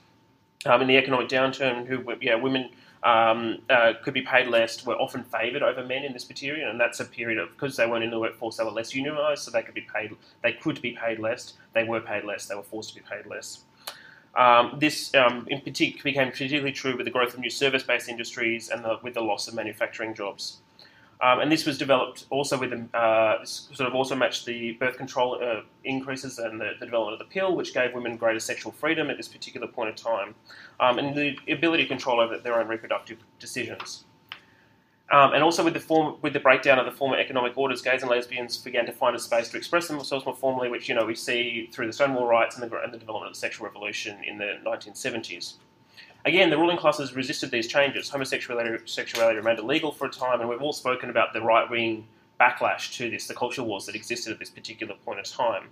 Um, 0.67 0.83
in 0.83 0.87
the 0.87 0.97
economic 0.97 1.29
downturn, 1.29 1.87
who 1.87 2.05
yeah, 2.21 2.37
women 2.37 2.71
um, 3.03 3.59
uh, 3.71 3.95
could 4.03 4.15
be 4.15 4.23
paid 4.23 4.49
less 4.49 4.85
were 4.85 4.97
often 4.97 5.25
favoured 5.25 5.63
over 5.63 5.85
men 5.85 6.05
in 6.05 6.13
this 6.13 6.25
period, 6.25 6.69
and 6.69 6.81
that's 6.81 7.01
a 7.01 7.05
period 7.05 7.39
of 7.39 7.51
because 7.51 7.77
they 7.77 7.87
weren't 7.87 8.05
in 8.05 8.11
the 8.11 8.19
workforce, 8.19 8.57
they 8.57 8.65
were 8.65 8.71
less 8.71 8.93
unionised, 8.93 9.39
so 9.39 9.51
they 9.51 9.63
could 9.63 9.75
be 9.75 9.87
paid. 9.95 10.15
They 10.43 10.53
could 10.53 10.81
be 10.83 10.93
paid 10.93 11.19
less. 11.19 11.55
They 11.75 11.85
were 11.85 12.01
paid 12.01 12.25
less. 12.25 12.47
They 12.47 12.55
were 12.55 12.63
forced 12.63 12.91
to 12.91 12.95
be 12.97 13.07
paid 13.09 13.27
less. 13.27 13.61
Um, 14.35 14.77
this, 14.79 15.15
um, 15.15 15.47
in 15.49 15.61
particular, 15.61 16.05
became 16.05 16.31
particularly 16.31 16.73
true 16.73 16.97
with 16.97 17.07
the 17.07 17.11
growth 17.11 17.35
of 17.35 17.41
new 17.41 17.51
service-based 17.51 18.09
industries 18.09 18.69
and 18.69 18.85
the, 18.85 18.99
with 19.03 19.15
the 19.15 19.21
loss 19.21 19.49
of 19.49 19.55
manufacturing 19.55 20.15
jobs. 20.15 20.59
Um, 21.21 21.41
and 21.41 21.51
this 21.51 21.67
was 21.67 21.77
developed 21.77 22.27
also 22.31 22.57
with 22.57 22.73
uh, 22.95 23.45
sort 23.45 23.89
of 23.89 23.95
also 23.95 24.15
matched 24.15 24.47
the 24.47 24.73
birth 24.73 24.97
control 24.97 25.41
uh, 25.43 25.63
increases 25.83 26.39
and 26.39 26.61
the, 26.61 26.75
the, 26.79 26.87
development 26.87 27.21
of 27.21 27.29
the 27.29 27.33
pill, 27.33 27.57
which 27.57 27.75
gave 27.75 27.93
women 27.93 28.17
greater 28.17 28.39
sexual 28.39 28.71
freedom 28.71 29.11
at 29.11 29.17
this 29.17 29.27
particular 29.27 29.67
point 29.67 29.91
in 29.91 29.97
time, 29.97 30.35
um, 30.79 30.99
and 30.99 31.17
the 31.17 31.37
ability 31.53 31.83
to 31.83 31.89
control 31.89 32.21
over 32.21 32.39
their 32.39 32.61
own 32.61 32.69
reproductive 32.69 33.19
decisions. 33.41 34.05
Um, 35.11 35.33
and 35.33 35.43
also 35.43 35.65
with 35.65 35.73
the 35.73 35.81
form, 35.81 36.17
with 36.21 36.35
the 36.35 36.41
breakdown 36.41 36.79
of 36.79 36.85
the 36.85 36.93
former 36.93 37.17
economic 37.17 37.57
orders, 37.57 37.81
gays 37.81 38.03
and 38.03 38.11
lesbians 38.11 38.59
began 38.59 38.85
to 38.87 38.93
find 38.93 39.17
a 39.17 39.19
space 39.19 39.49
to 39.49 39.57
express 39.57 39.89
themselves 39.89 40.27
more 40.27 40.37
formally, 40.37 40.69
which 40.69 40.89
you 40.89 40.95
know 40.95 41.07
we 41.07 41.15
see 41.15 41.69
through 41.73 41.87
the 41.87 41.93
Stonewall 41.93 42.27
riots 42.27 42.59
and 42.59 42.71
the, 42.71 42.81
and 42.83 42.93
the 42.93 42.99
development 42.99 43.31
of 43.31 43.35
the 43.35 43.41
sexual 43.41 43.67
revolution 43.67 44.23
in 44.23 44.37
the 44.37 44.59
1970s. 44.67 45.55
Again, 46.29 46.51
the 46.51 46.59
ruling 46.59 46.77
classes 46.77 47.15
resisted 47.15 47.51
these 47.51 47.67
changes. 47.67 48.11
Homosexuality 48.11 48.87
sexuality 48.87 49.39
remained 49.39 49.61
illegal 49.61 49.91
for 49.91 50.09
a 50.09 50.11
time, 50.11 50.41
and 50.41 50.49
we've 50.51 50.61
all 50.61 50.75
spoken 50.75 51.09
about 51.09 51.33
the 51.33 51.41
right 51.41 51.69
wing 51.71 52.07
backlash 52.39 52.95
to 52.99 53.09
this, 53.09 53.27
the 53.27 53.35
culture 53.35 53.63
wars 53.63 53.87
that 53.87 53.95
existed 53.95 54.35
at 54.35 54.39
this 54.39 54.51
particular 54.51 54.95
point 55.07 55.21
in 55.21 55.25
time. 55.25 55.69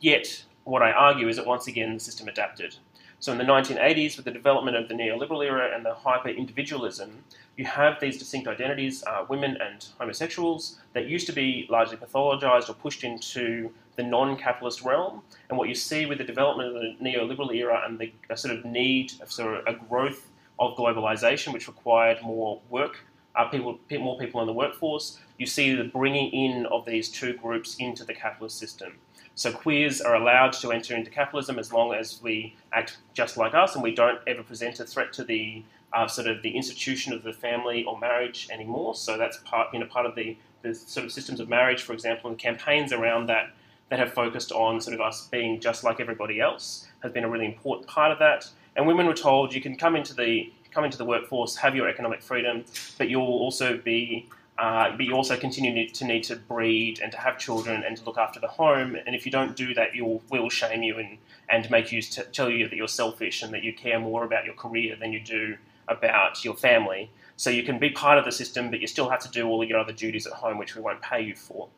Yet, 0.00 0.44
what 0.64 0.82
I 0.82 0.92
argue 0.92 1.26
is 1.28 1.36
that 1.36 1.46
once 1.46 1.68
again 1.68 1.94
the 1.94 2.00
system 2.00 2.28
adapted. 2.28 2.76
So 3.18 3.32
in 3.32 3.38
the 3.38 3.44
1980s, 3.44 4.16
with 4.16 4.26
the 4.26 4.30
development 4.30 4.76
of 4.76 4.88
the 4.88 4.94
neoliberal 4.94 5.42
era 5.42 5.74
and 5.74 5.86
the 5.86 5.94
hyper 5.94 6.28
individualism, 6.28 7.24
you 7.56 7.64
have 7.64 7.98
these 7.98 8.18
distinct 8.18 8.46
identities, 8.46 9.02
uh, 9.06 9.24
women 9.30 9.56
and 9.58 9.86
homosexuals, 9.98 10.80
that 10.92 11.06
used 11.06 11.26
to 11.28 11.32
be 11.32 11.66
largely 11.70 11.96
pathologized 11.96 12.68
or 12.68 12.74
pushed 12.74 13.04
into 13.04 13.72
the 13.96 14.02
non 14.02 14.36
capitalist 14.36 14.82
realm. 14.82 15.22
And 15.48 15.58
what 15.58 15.68
you 15.68 15.74
see 15.74 16.06
with 16.06 16.18
the 16.18 16.24
development 16.24 16.74
of 16.76 16.82
the 16.82 16.96
neoliberal 17.04 17.54
era 17.54 17.82
and 17.86 17.98
the 17.98 18.12
sort 18.36 18.56
of 18.56 18.64
need 18.64 19.12
of 19.20 19.30
sort 19.30 19.56
of 19.56 19.66
a 19.66 19.78
growth 19.86 20.30
of 20.58 20.76
globalization, 20.76 21.52
which 21.52 21.68
required 21.68 22.22
more 22.22 22.60
work, 22.70 22.98
uh, 23.34 23.46
people, 23.46 23.78
more 23.98 24.18
people 24.18 24.40
in 24.40 24.46
the 24.46 24.52
workforce, 24.52 25.18
you 25.38 25.46
see 25.46 25.74
the 25.74 25.84
bringing 25.84 26.30
in 26.30 26.66
of 26.66 26.84
these 26.84 27.08
two 27.08 27.34
groups 27.34 27.76
into 27.76 28.04
the 28.04 28.14
capitalist 28.14 28.58
system. 28.58 28.94
So 29.36 29.50
queers 29.50 30.00
are 30.00 30.14
allowed 30.14 30.52
to 30.54 30.70
enter 30.70 30.94
into 30.94 31.10
capitalism 31.10 31.58
as 31.58 31.72
long 31.72 31.92
as 31.92 32.22
we 32.22 32.54
act 32.72 32.98
just 33.14 33.36
like 33.36 33.52
us 33.52 33.74
and 33.74 33.82
we 33.82 33.92
don't 33.92 34.20
ever 34.28 34.44
present 34.44 34.78
a 34.78 34.84
threat 34.84 35.12
to 35.14 35.24
the 35.24 35.64
uh, 35.92 36.06
sort 36.06 36.28
of 36.28 36.42
the 36.42 36.50
institution 36.50 37.12
of 37.12 37.22
the 37.24 37.32
family 37.32 37.84
or 37.84 37.98
marriage 37.98 38.48
anymore. 38.52 38.94
So 38.94 39.18
that's 39.18 39.38
part, 39.38 39.72
you 39.72 39.80
know, 39.80 39.86
part 39.86 40.06
of 40.06 40.14
the, 40.14 40.36
the 40.62 40.74
sort 40.74 41.04
of 41.04 41.12
systems 41.12 41.40
of 41.40 41.48
marriage, 41.48 41.82
for 41.82 41.92
example, 41.92 42.30
and 42.30 42.38
campaigns 42.38 42.92
around 42.92 43.26
that 43.26 43.50
that 43.90 43.98
have 43.98 44.12
focused 44.12 44.52
on 44.52 44.80
sort 44.80 44.94
of 44.94 45.00
us 45.00 45.28
being 45.28 45.60
just 45.60 45.84
like 45.84 46.00
everybody 46.00 46.40
else 46.40 46.88
has 47.02 47.12
been 47.12 47.24
a 47.24 47.28
really 47.28 47.46
important 47.46 47.88
part 47.88 48.10
of 48.10 48.18
that. 48.18 48.48
And 48.76 48.86
women 48.86 49.06
were 49.06 49.14
told 49.14 49.54
you 49.54 49.60
can 49.60 49.76
come 49.76 49.94
into 49.96 50.14
the 50.14 50.52
come 50.72 50.84
into 50.84 50.98
the 50.98 51.04
workforce, 51.04 51.54
have 51.56 51.76
your 51.76 51.88
economic 51.88 52.20
freedom, 52.20 52.64
but 52.98 53.08
you'll 53.08 53.22
also 53.22 53.76
be 53.76 54.28
uh, 54.56 54.96
but 54.96 55.04
you 55.04 55.12
also 55.14 55.36
continue 55.36 55.88
to 55.88 56.04
need 56.04 56.22
to 56.22 56.36
breed 56.36 57.00
and 57.02 57.10
to 57.10 57.18
have 57.18 57.38
children 57.38 57.82
and 57.82 57.96
to 57.96 58.04
look 58.04 58.16
after 58.16 58.38
the 58.38 58.46
home. 58.46 58.94
And 58.94 59.14
if 59.14 59.26
you 59.26 59.32
don't 59.32 59.56
do 59.56 59.74
that, 59.74 59.96
you'll 59.96 60.22
will 60.30 60.48
shame 60.48 60.82
you 60.82 60.98
and 60.98 61.18
and 61.48 61.70
make 61.70 61.92
you 61.92 62.00
t- 62.00 62.22
tell 62.32 62.48
you 62.48 62.68
that 62.68 62.76
you're 62.76 62.88
selfish 62.88 63.42
and 63.42 63.52
that 63.52 63.62
you 63.62 63.72
care 63.72 63.98
more 63.98 64.24
about 64.24 64.44
your 64.44 64.54
career 64.54 64.96
than 64.96 65.12
you 65.12 65.20
do 65.20 65.56
about 65.88 66.44
your 66.44 66.54
family. 66.54 67.10
So 67.36 67.50
you 67.50 67.64
can 67.64 67.78
be 67.78 67.90
part 67.90 68.16
of 68.16 68.24
the 68.24 68.32
system, 68.32 68.70
but 68.70 68.80
you 68.80 68.86
still 68.86 69.10
have 69.10 69.20
to 69.20 69.28
do 69.28 69.46
all 69.48 69.62
of 69.62 69.68
your 69.68 69.78
other 69.78 69.92
duties 69.92 70.26
at 70.26 70.32
home, 70.32 70.56
which 70.56 70.76
we 70.76 70.82
won't 70.82 71.02
pay 71.02 71.20
you 71.20 71.34
for. 71.34 71.68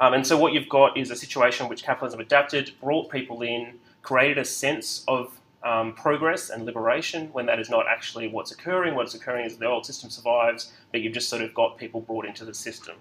Um, 0.00 0.14
and 0.14 0.26
so 0.26 0.38
what 0.38 0.52
you've 0.52 0.68
got 0.68 0.96
is 0.96 1.10
a 1.10 1.16
situation 1.16 1.68
which 1.68 1.82
capitalism 1.82 2.20
adapted, 2.20 2.72
brought 2.80 3.10
people 3.10 3.42
in, 3.42 3.74
created 4.02 4.38
a 4.38 4.44
sense 4.44 5.04
of 5.08 5.38
um, 5.64 5.92
progress 5.94 6.50
and 6.50 6.64
liberation 6.64 7.28
when 7.32 7.46
that 7.46 7.58
is 7.58 7.68
not 7.68 7.86
actually 7.88 8.28
what's 8.28 8.52
occurring. 8.52 8.94
What's 8.94 9.14
occurring 9.14 9.46
is 9.46 9.54
that 9.54 9.60
the 9.60 9.66
old 9.66 9.84
system 9.84 10.08
survives, 10.08 10.72
but 10.92 11.00
you've 11.00 11.14
just 11.14 11.28
sort 11.28 11.42
of 11.42 11.52
got 11.52 11.78
people 11.78 12.00
brought 12.00 12.26
into 12.26 12.44
the 12.44 12.54
system. 12.54 12.96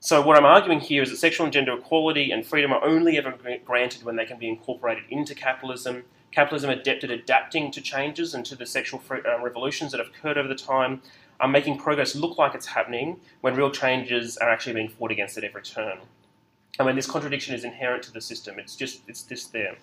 So 0.00 0.20
what 0.20 0.36
I'm 0.36 0.44
arguing 0.44 0.80
here 0.80 1.02
is 1.02 1.10
that 1.10 1.16
sexual 1.16 1.44
and 1.44 1.52
gender 1.52 1.72
equality 1.72 2.30
and 2.30 2.44
freedom 2.44 2.72
are 2.72 2.84
only 2.84 3.16
ever 3.16 3.34
granted 3.64 4.02
when 4.02 4.16
they 4.16 4.26
can 4.26 4.38
be 4.38 4.48
incorporated 4.48 5.04
into 5.08 5.34
capitalism. 5.34 6.04
Capitalism 6.30 6.68
adapted 6.68 7.10
adapting 7.10 7.70
to 7.70 7.80
changes 7.80 8.34
and 8.34 8.44
to 8.44 8.54
the 8.54 8.66
sexual 8.66 9.00
uh, 9.10 9.40
revolutions 9.40 9.92
that 9.92 9.98
have 9.98 10.08
occurred 10.08 10.36
over 10.36 10.48
the 10.48 10.54
time, 10.54 11.00
are 11.40 11.48
making 11.48 11.78
progress 11.78 12.14
look 12.14 12.38
like 12.38 12.54
it's 12.54 12.66
happening 12.66 13.20
when 13.40 13.54
real 13.54 13.70
changes 13.70 14.36
are 14.38 14.50
actually 14.50 14.74
being 14.74 14.88
fought 14.88 15.10
against 15.10 15.36
at 15.36 15.44
every 15.44 15.62
turn. 15.62 15.98
And 16.78 16.86
when 16.86 16.96
this 16.96 17.06
contradiction 17.06 17.54
is 17.54 17.64
inherent 17.64 18.02
to 18.04 18.12
the 18.12 18.20
system, 18.20 18.58
it's 18.58 18.74
just 18.74 19.02
it's 19.06 19.22
just 19.22 19.52
there. 19.52 19.76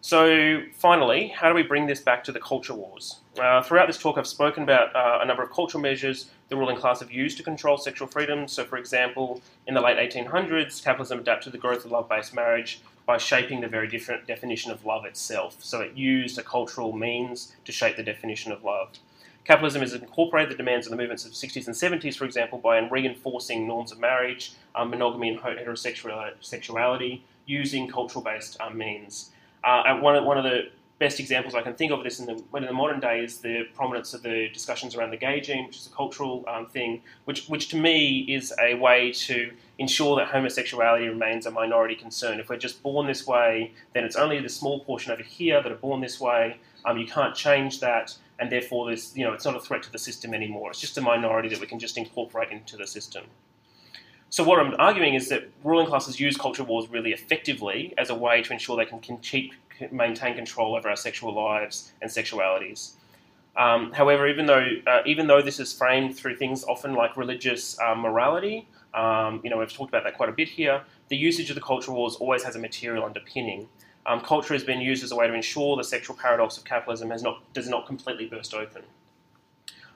So 0.00 0.62
finally, 0.72 1.28
how 1.28 1.48
do 1.48 1.54
we 1.54 1.62
bring 1.62 1.86
this 1.86 2.00
back 2.00 2.22
to 2.24 2.32
the 2.32 2.38
culture 2.38 2.74
wars? 2.74 3.16
Uh, 3.38 3.60
throughout 3.62 3.88
this 3.88 3.98
talk, 3.98 4.16
I've 4.18 4.26
spoken 4.26 4.62
about 4.62 4.94
uh, 4.94 5.18
a 5.20 5.26
number 5.26 5.42
of 5.42 5.50
cultural 5.50 5.82
measures 5.82 6.30
the 6.48 6.56
ruling 6.56 6.76
class 6.76 7.00
have 7.00 7.10
used 7.10 7.36
to 7.38 7.42
control 7.42 7.76
sexual 7.76 8.06
freedom. 8.06 8.46
So, 8.46 8.64
for 8.64 8.76
example, 8.78 9.42
in 9.66 9.74
the 9.74 9.80
late 9.80 9.98
1800s, 9.98 10.82
capitalism 10.82 11.18
adapted 11.18 11.52
the 11.52 11.58
growth 11.58 11.84
of 11.84 11.90
love-based 11.90 12.34
marriage 12.34 12.80
by 13.04 13.18
shaping 13.18 13.60
the 13.60 13.68
very 13.68 13.88
different 13.88 14.26
definition 14.26 14.70
of 14.70 14.84
love 14.84 15.04
itself. 15.04 15.56
So, 15.58 15.80
it 15.80 15.96
used 15.96 16.38
a 16.38 16.42
cultural 16.42 16.92
means 16.92 17.56
to 17.64 17.72
shape 17.72 17.96
the 17.96 18.04
definition 18.04 18.52
of 18.52 18.62
love. 18.62 18.90
Capitalism 19.46 19.80
has 19.80 19.94
incorporated 19.94 20.50
the 20.52 20.56
demands 20.56 20.86
of 20.88 20.90
the 20.90 20.96
movements 20.96 21.24
of 21.24 21.30
the 21.30 21.36
60s 21.36 21.66
and 21.68 21.76
70s, 22.02 22.16
for 22.16 22.24
example, 22.24 22.58
by 22.58 22.78
reinforcing 22.78 23.66
norms 23.66 23.92
of 23.92 24.00
marriage, 24.00 24.54
um, 24.74 24.90
monogamy, 24.90 25.28
and 25.28 25.38
heterosexuality 25.38 27.20
using 27.46 27.86
cultural 27.86 28.24
based 28.24 28.60
um, 28.60 28.76
means. 28.76 29.30
Uh, 29.62 29.98
one, 29.98 30.16
of, 30.16 30.24
one 30.24 30.36
of 30.36 30.42
the 30.42 30.70
best 30.98 31.20
examples 31.20 31.54
I 31.54 31.62
can 31.62 31.74
think 31.74 31.92
of 31.92 32.02
this 32.02 32.18
in 32.18 32.26
the, 32.26 32.42
in 32.56 32.64
the 32.64 32.72
modern 32.72 32.98
day 32.98 33.22
is 33.22 33.38
the 33.38 33.68
prominence 33.74 34.14
of 34.14 34.22
the 34.22 34.48
discussions 34.52 34.96
around 34.96 35.10
the 35.10 35.16
gay 35.16 35.40
gene, 35.40 35.66
which 35.66 35.76
is 35.76 35.86
a 35.86 35.90
cultural 35.90 36.44
um, 36.48 36.66
thing, 36.66 37.02
which, 37.24 37.46
which 37.46 37.68
to 37.68 37.76
me 37.76 38.20
is 38.28 38.52
a 38.60 38.74
way 38.74 39.12
to 39.12 39.52
ensure 39.78 40.16
that 40.16 40.28
homosexuality 40.28 41.06
remains 41.06 41.46
a 41.46 41.52
minority 41.52 41.94
concern. 41.94 42.40
If 42.40 42.48
we're 42.48 42.56
just 42.56 42.82
born 42.82 43.06
this 43.06 43.26
way, 43.26 43.72
then 43.92 44.04
it's 44.04 44.16
only 44.16 44.40
the 44.40 44.48
small 44.48 44.80
portion 44.80 45.12
over 45.12 45.22
here 45.22 45.62
that 45.62 45.70
are 45.70 45.76
born 45.76 46.00
this 46.00 46.18
way. 46.18 46.58
Um, 46.86 46.98
you 46.98 47.06
can't 47.06 47.34
change 47.34 47.80
that 47.80 48.16
and 48.38 48.50
therefore 48.50 48.86
there's, 48.86 49.16
you 49.16 49.24
know, 49.24 49.32
it's 49.32 49.44
not 49.44 49.56
a 49.56 49.60
threat 49.60 49.82
to 49.84 49.92
the 49.92 49.98
system 49.98 50.34
anymore. 50.34 50.70
It's 50.70 50.80
just 50.80 50.98
a 50.98 51.00
minority 51.00 51.48
that 51.48 51.60
we 51.60 51.66
can 51.66 51.78
just 51.78 51.96
incorporate 51.96 52.50
into 52.50 52.76
the 52.76 52.86
system. 52.86 53.24
So 54.28 54.44
what 54.44 54.58
I'm 54.58 54.74
arguing 54.78 55.14
is 55.14 55.28
that 55.28 55.48
ruling 55.62 55.86
classes 55.86 56.18
use 56.20 56.36
culture 56.36 56.64
wars 56.64 56.88
really 56.90 57.12
effectively 57.12 57.94
as 57.96 58.10
a 58.10 58.14
way 58.14 58.42
to 58.42 58.52
ensure 58.52 58.76
they 58.76 58.84
can 58.84 59.00
keep, 59.00 59.52
maintain 59.90 60.34
control 60.34 60.76
over 60.76 60.88
our 60.88 60.96
sexual 60.96 61.34
lives 61.34 61.92
and 62.02 62.10
sexualities. 62.10 62.92
Um, 63.56 63.92
however, 63.92 64.26
even 64.28 64.44
though 64.44 64.66
uh, 64.86 65.00
even 65.06 65.28
though 65.28 65.40
this 65.40 65.58
is 65.58 65.72
framed 65.72 66.14
through 66.14 66.36
things 66.36 66.62
often 66.64 66.94
like 66.94 67.16
religious 67.16 67.78
uh, 67.80 67.94
morality, 67.94 68.68
um, 68.92 69.40
you 69.42 69.48
know 69.48 69.56
we've 69.56 69.72
talked 69.72 69.90
about 69.90 70.04
that 70.04 70.14
quite 70.16 70.28
a 70.28 70.32
bit 70.32 70.48
here. 70.48 70.82
The 71.08 71.16
usage 71.16 71.48
of 71.48 71.54
the 71.54 71.62
culture 71.62 71.92
wars 71.92 72.16
always 72.16 72.42
has 72.42 72.54
a 72.54 72.58
material 72.58 73.04
underpinning 73.04 73.68
um, 74.06 74.20
culture 74.20 74.54
has 74.54 74.64
been 74.64 74.80
used 74.80 75.02
as 75.02 75.12
a 75.12 75.16
way 75.16 75.26
to 75.26 75.34
ensure 75.34 75.76
the 75.76 75.84
sexual 75.84 76.16
paradox 76.16 76.56
of 76.56 76.64
capitalism 76.64 77.10
has 77.10 77.22
not, 77.22 77.42
does 77.52 77.68
not 77.68 77.86
completely 77.86 78.26
burst 78.26 78.54
open. 78.54 78.82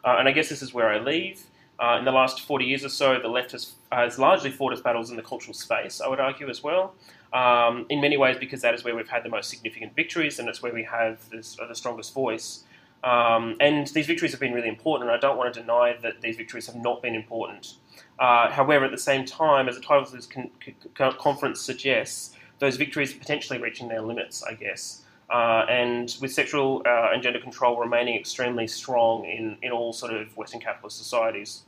Uh, 0.04 0.16
and 0.18 0.28
I 0.28 0.32
guess 0.32 0.48
this 0.48 0.62
is 0.62 0.74
where 0.74 0.88
I 0.88 0.98
leave. 0.98 1.44
Uh, 1.78 1.96
in 1.98 2.04
the 2.04 2.12
last 2.12 2.42
40 2.42 2.64
years 2.64 2.84
or 2.84 2.88
so, 2.88 3.18
the 3.20 3.28
left 3.28 3.52
has, 3.52 3.72
has 3.90 4.18
largely 4.18 4.50
fought 4.50 4.72
its 4.72 4.82
battles 4.82 5.10
in 5.10 5.16
the 5.16 5.22
cultural 5.22 5.54
space, 5.54 6.00
I 6.00 6.08
would 6.08 6.20
argue 6.20 6.50
as 6.50 6.62
well. 6.62 6.94
Um, 7.32 7.86
in 7.88 8.00
many 8.00 8.16
ways, 8.16 8.36
because 8.38 8.60
that 8.62 8.74
is 8.74 8.84
where 8.84 8.94
we've 8.94 9.08
had 9.08 9.22
the 9.22 9.28
most 9.28 9.48
significant 9.48 9.94
victories 9.94 10.38
and 10.38 10.48
it's 10.48 10.62
where 10.62 10.74
we 10.74 10.82
have 10.82 11.28
this, 11.30 11.56
uh, 11.60 11.66
the 11.66 11.74
strongest 11.74 12.12
voice. 12.12 12.64
Um, 13.02 13.56
and 13.60 13.86
these 13.88 14.06
victories 14.06 14.32
have 14.32 14.40
been 14.40 14.52
really 14.52 14.68
important, 14.68 15.08
and 15.08 15.16
I 15.16 15.20
don't 15.20 15.38
want 15.38 15.54
to 15.54 15.60
deny 15.60 15.96
that 16.02 16.20
these 16.20 16.36
victories 16.36 16.66
have 16.66 16.76
not 16.76 17.00
been 17.00 17.14
important. 17.14 17.74
Uh, 18.18 18.50
however, 18.50 18.84
at 18.84 18.90
the 18.90 18.98
same 18.98 19.24
time, 19.24 19.68
as 19.68 19.76
the 19.76 19.80
title 19.80 20.02
of 20.02 20.12
this 20.12 20.26
con- 20.26 20.50
con- 20.94 21.16
conference 21.18 21.60
suggests, 21.60 22.36
those 22.60 22.76
victories 22.76 23.12
potentially 23.12 23.58
reaching 23.58 23.88
their 23.88 24.00
limits, 24.00 24.44
I 24.44 24.54
guess. 24.54 25.02
uh, 25.30 25.64
and 25.68 26.16
with 26.20 26.32
sexual 26.32 26.82
uh, 26.84 27.10
and 27.12 27.22
gender 27.22 27.38
control 27.38 27.78
remaining 27.78 28.16
extremely 28.16 28.66
strong 28.66 29.24
in, 29.24 29.56
in 29.62 29.70
all 29.70 29.92
sort 29.92 30.12
of 30.12 30.36
Western 30.36 30.60
capitalist 30.60 30.98
societies. 30.98 31.62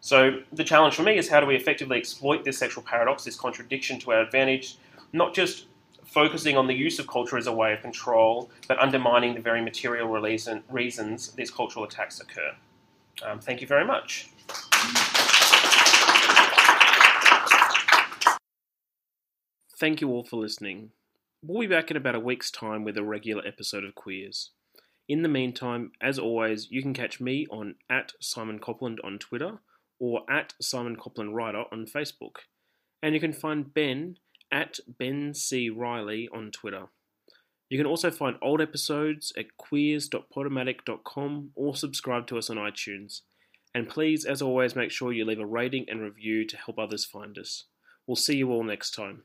So 0.00 0.40
the 0.52 0.64
challenge 0.64 0.94
for 0.94 1.02
me 1.02 1.16
is 1.16 1.28
how 1.28 1.40
do 1.40 1.46
we 1.46 1.56
effectively 1.56 1.98
exploit 1.98 2.44
this 2.44 2.58
sexual 2.58 2.82
paradox, 2.82 3.24
this 3.24 3.36
contradiction 3.36 3.98
to 4.00 4.12
our 4.12 4.20
advantage, 4.20 4.76
not 5.12 5.34
just 5.34 5.66
focusing 6.04 6.56
on 6.56 6.66
the 6.66 6.74
use 6.74 6.98
of 6.98 7.06
culture 7.06 7.38
as 7.38 7.46
a 7.46 7.52
way 7.52 7.72
of 7.72 7.80
control, 7.80 8.50
but 8.68 8.78
undermining 8.78 9.34
the 9.34 9.40
very 9.40 9.62
material 9.62 10.08
reason, 10.08 10.62
reasons 10.70 11.32
these 11.32 11.50
cultural 11.50 11.84
attacks 11.84 12.20
occur. 12.20 12.52
Um, 13.24 13.38
thank 13.38 13.60
you 13.60 13.66
very 13.66 13.84
much. 13.84 14.30
Thank 19.78 20.00
you 20.00 20.08
all 20.08 20.24
for 20.24 20.36
listening. 20.36 20.92
We'll 21.42 21.60
be 21.60 21.66
back 21.66 21.90
in 21.90 21.98
about 21.98 22.14
a 22.14 22.20
week's 22.20 22.50
time 22.50 22.82
with 22.82 22.96
a 22.96 23.04
regular 23.04 23.46
episode 23.46 23.84
of 23.84 23.94
Queers. 23.94 24.52
In 25.06 25.20
the 25.20 25.28
meantime, 25.28 25.92
as 26.00 26.18
always, 26.18 26.70
you 26.70 26.80
can 26.80 26.94
catch 26.94 27.20
me 27.20 27.46
on 27.50 27.74
at 27.90 28.12
Simon 28.18 28.58
Copland 28.58 29.00
on 29.04 29.18
Twitter 29.18 29.58
or 29.98 30.22
at 30.30 30.54
Simon 30.62 30.96
Copland 30.96 31.36
Writer 31.36 31.64
on 31.70 31.84
Facebook. 31.84 32.36
And 33.02 33.14
you 33.14 33.20
can 33.20 33.34
find 33.34 33.74
Ben 33.74 34.16
at 34.50 34.80
Ben 34.88 35.34
C. 35.34 35.68
Riley 35.68 36.26
on 36.32 36.52
Twitter. 36.52 36.86
You 37.68 37.76
can 37.76 37.86
also 37.86 38.10
find 38.10 38.36
old 38.40 38.62
episodes 38.62 39.30
at 39.36 39.58
queers.podomatic.com 39.58 41.50
or 41.54 41.76
subscribe 41.76 42.26
to 42.28 42.38
us 42.38 42.48
on 42.48 42.56
iTunes. 42.56 43.20
And 43.74 43.90
please, 43.90 44.24
as 44.24 44.40
always, 44.40 44.74
make 44.74 44.90
sure 44.90 45.12
you 45.12 45.26
leave 45.26 45.38
a 45.38 45.44
rating 45.44 45.84
and 45.86 46.00
review 46.00 46.46
to 46.46 46.56
help 46.56 46.78
others 46.78 47.04
find 47.04 47.36
us. 47.36 47.64
We'll 48.06 48.16
see 48.16 48.38
you 48.38 48.50
all 48.50 48.64
next 48.64 48.92
time. 48.92 49.24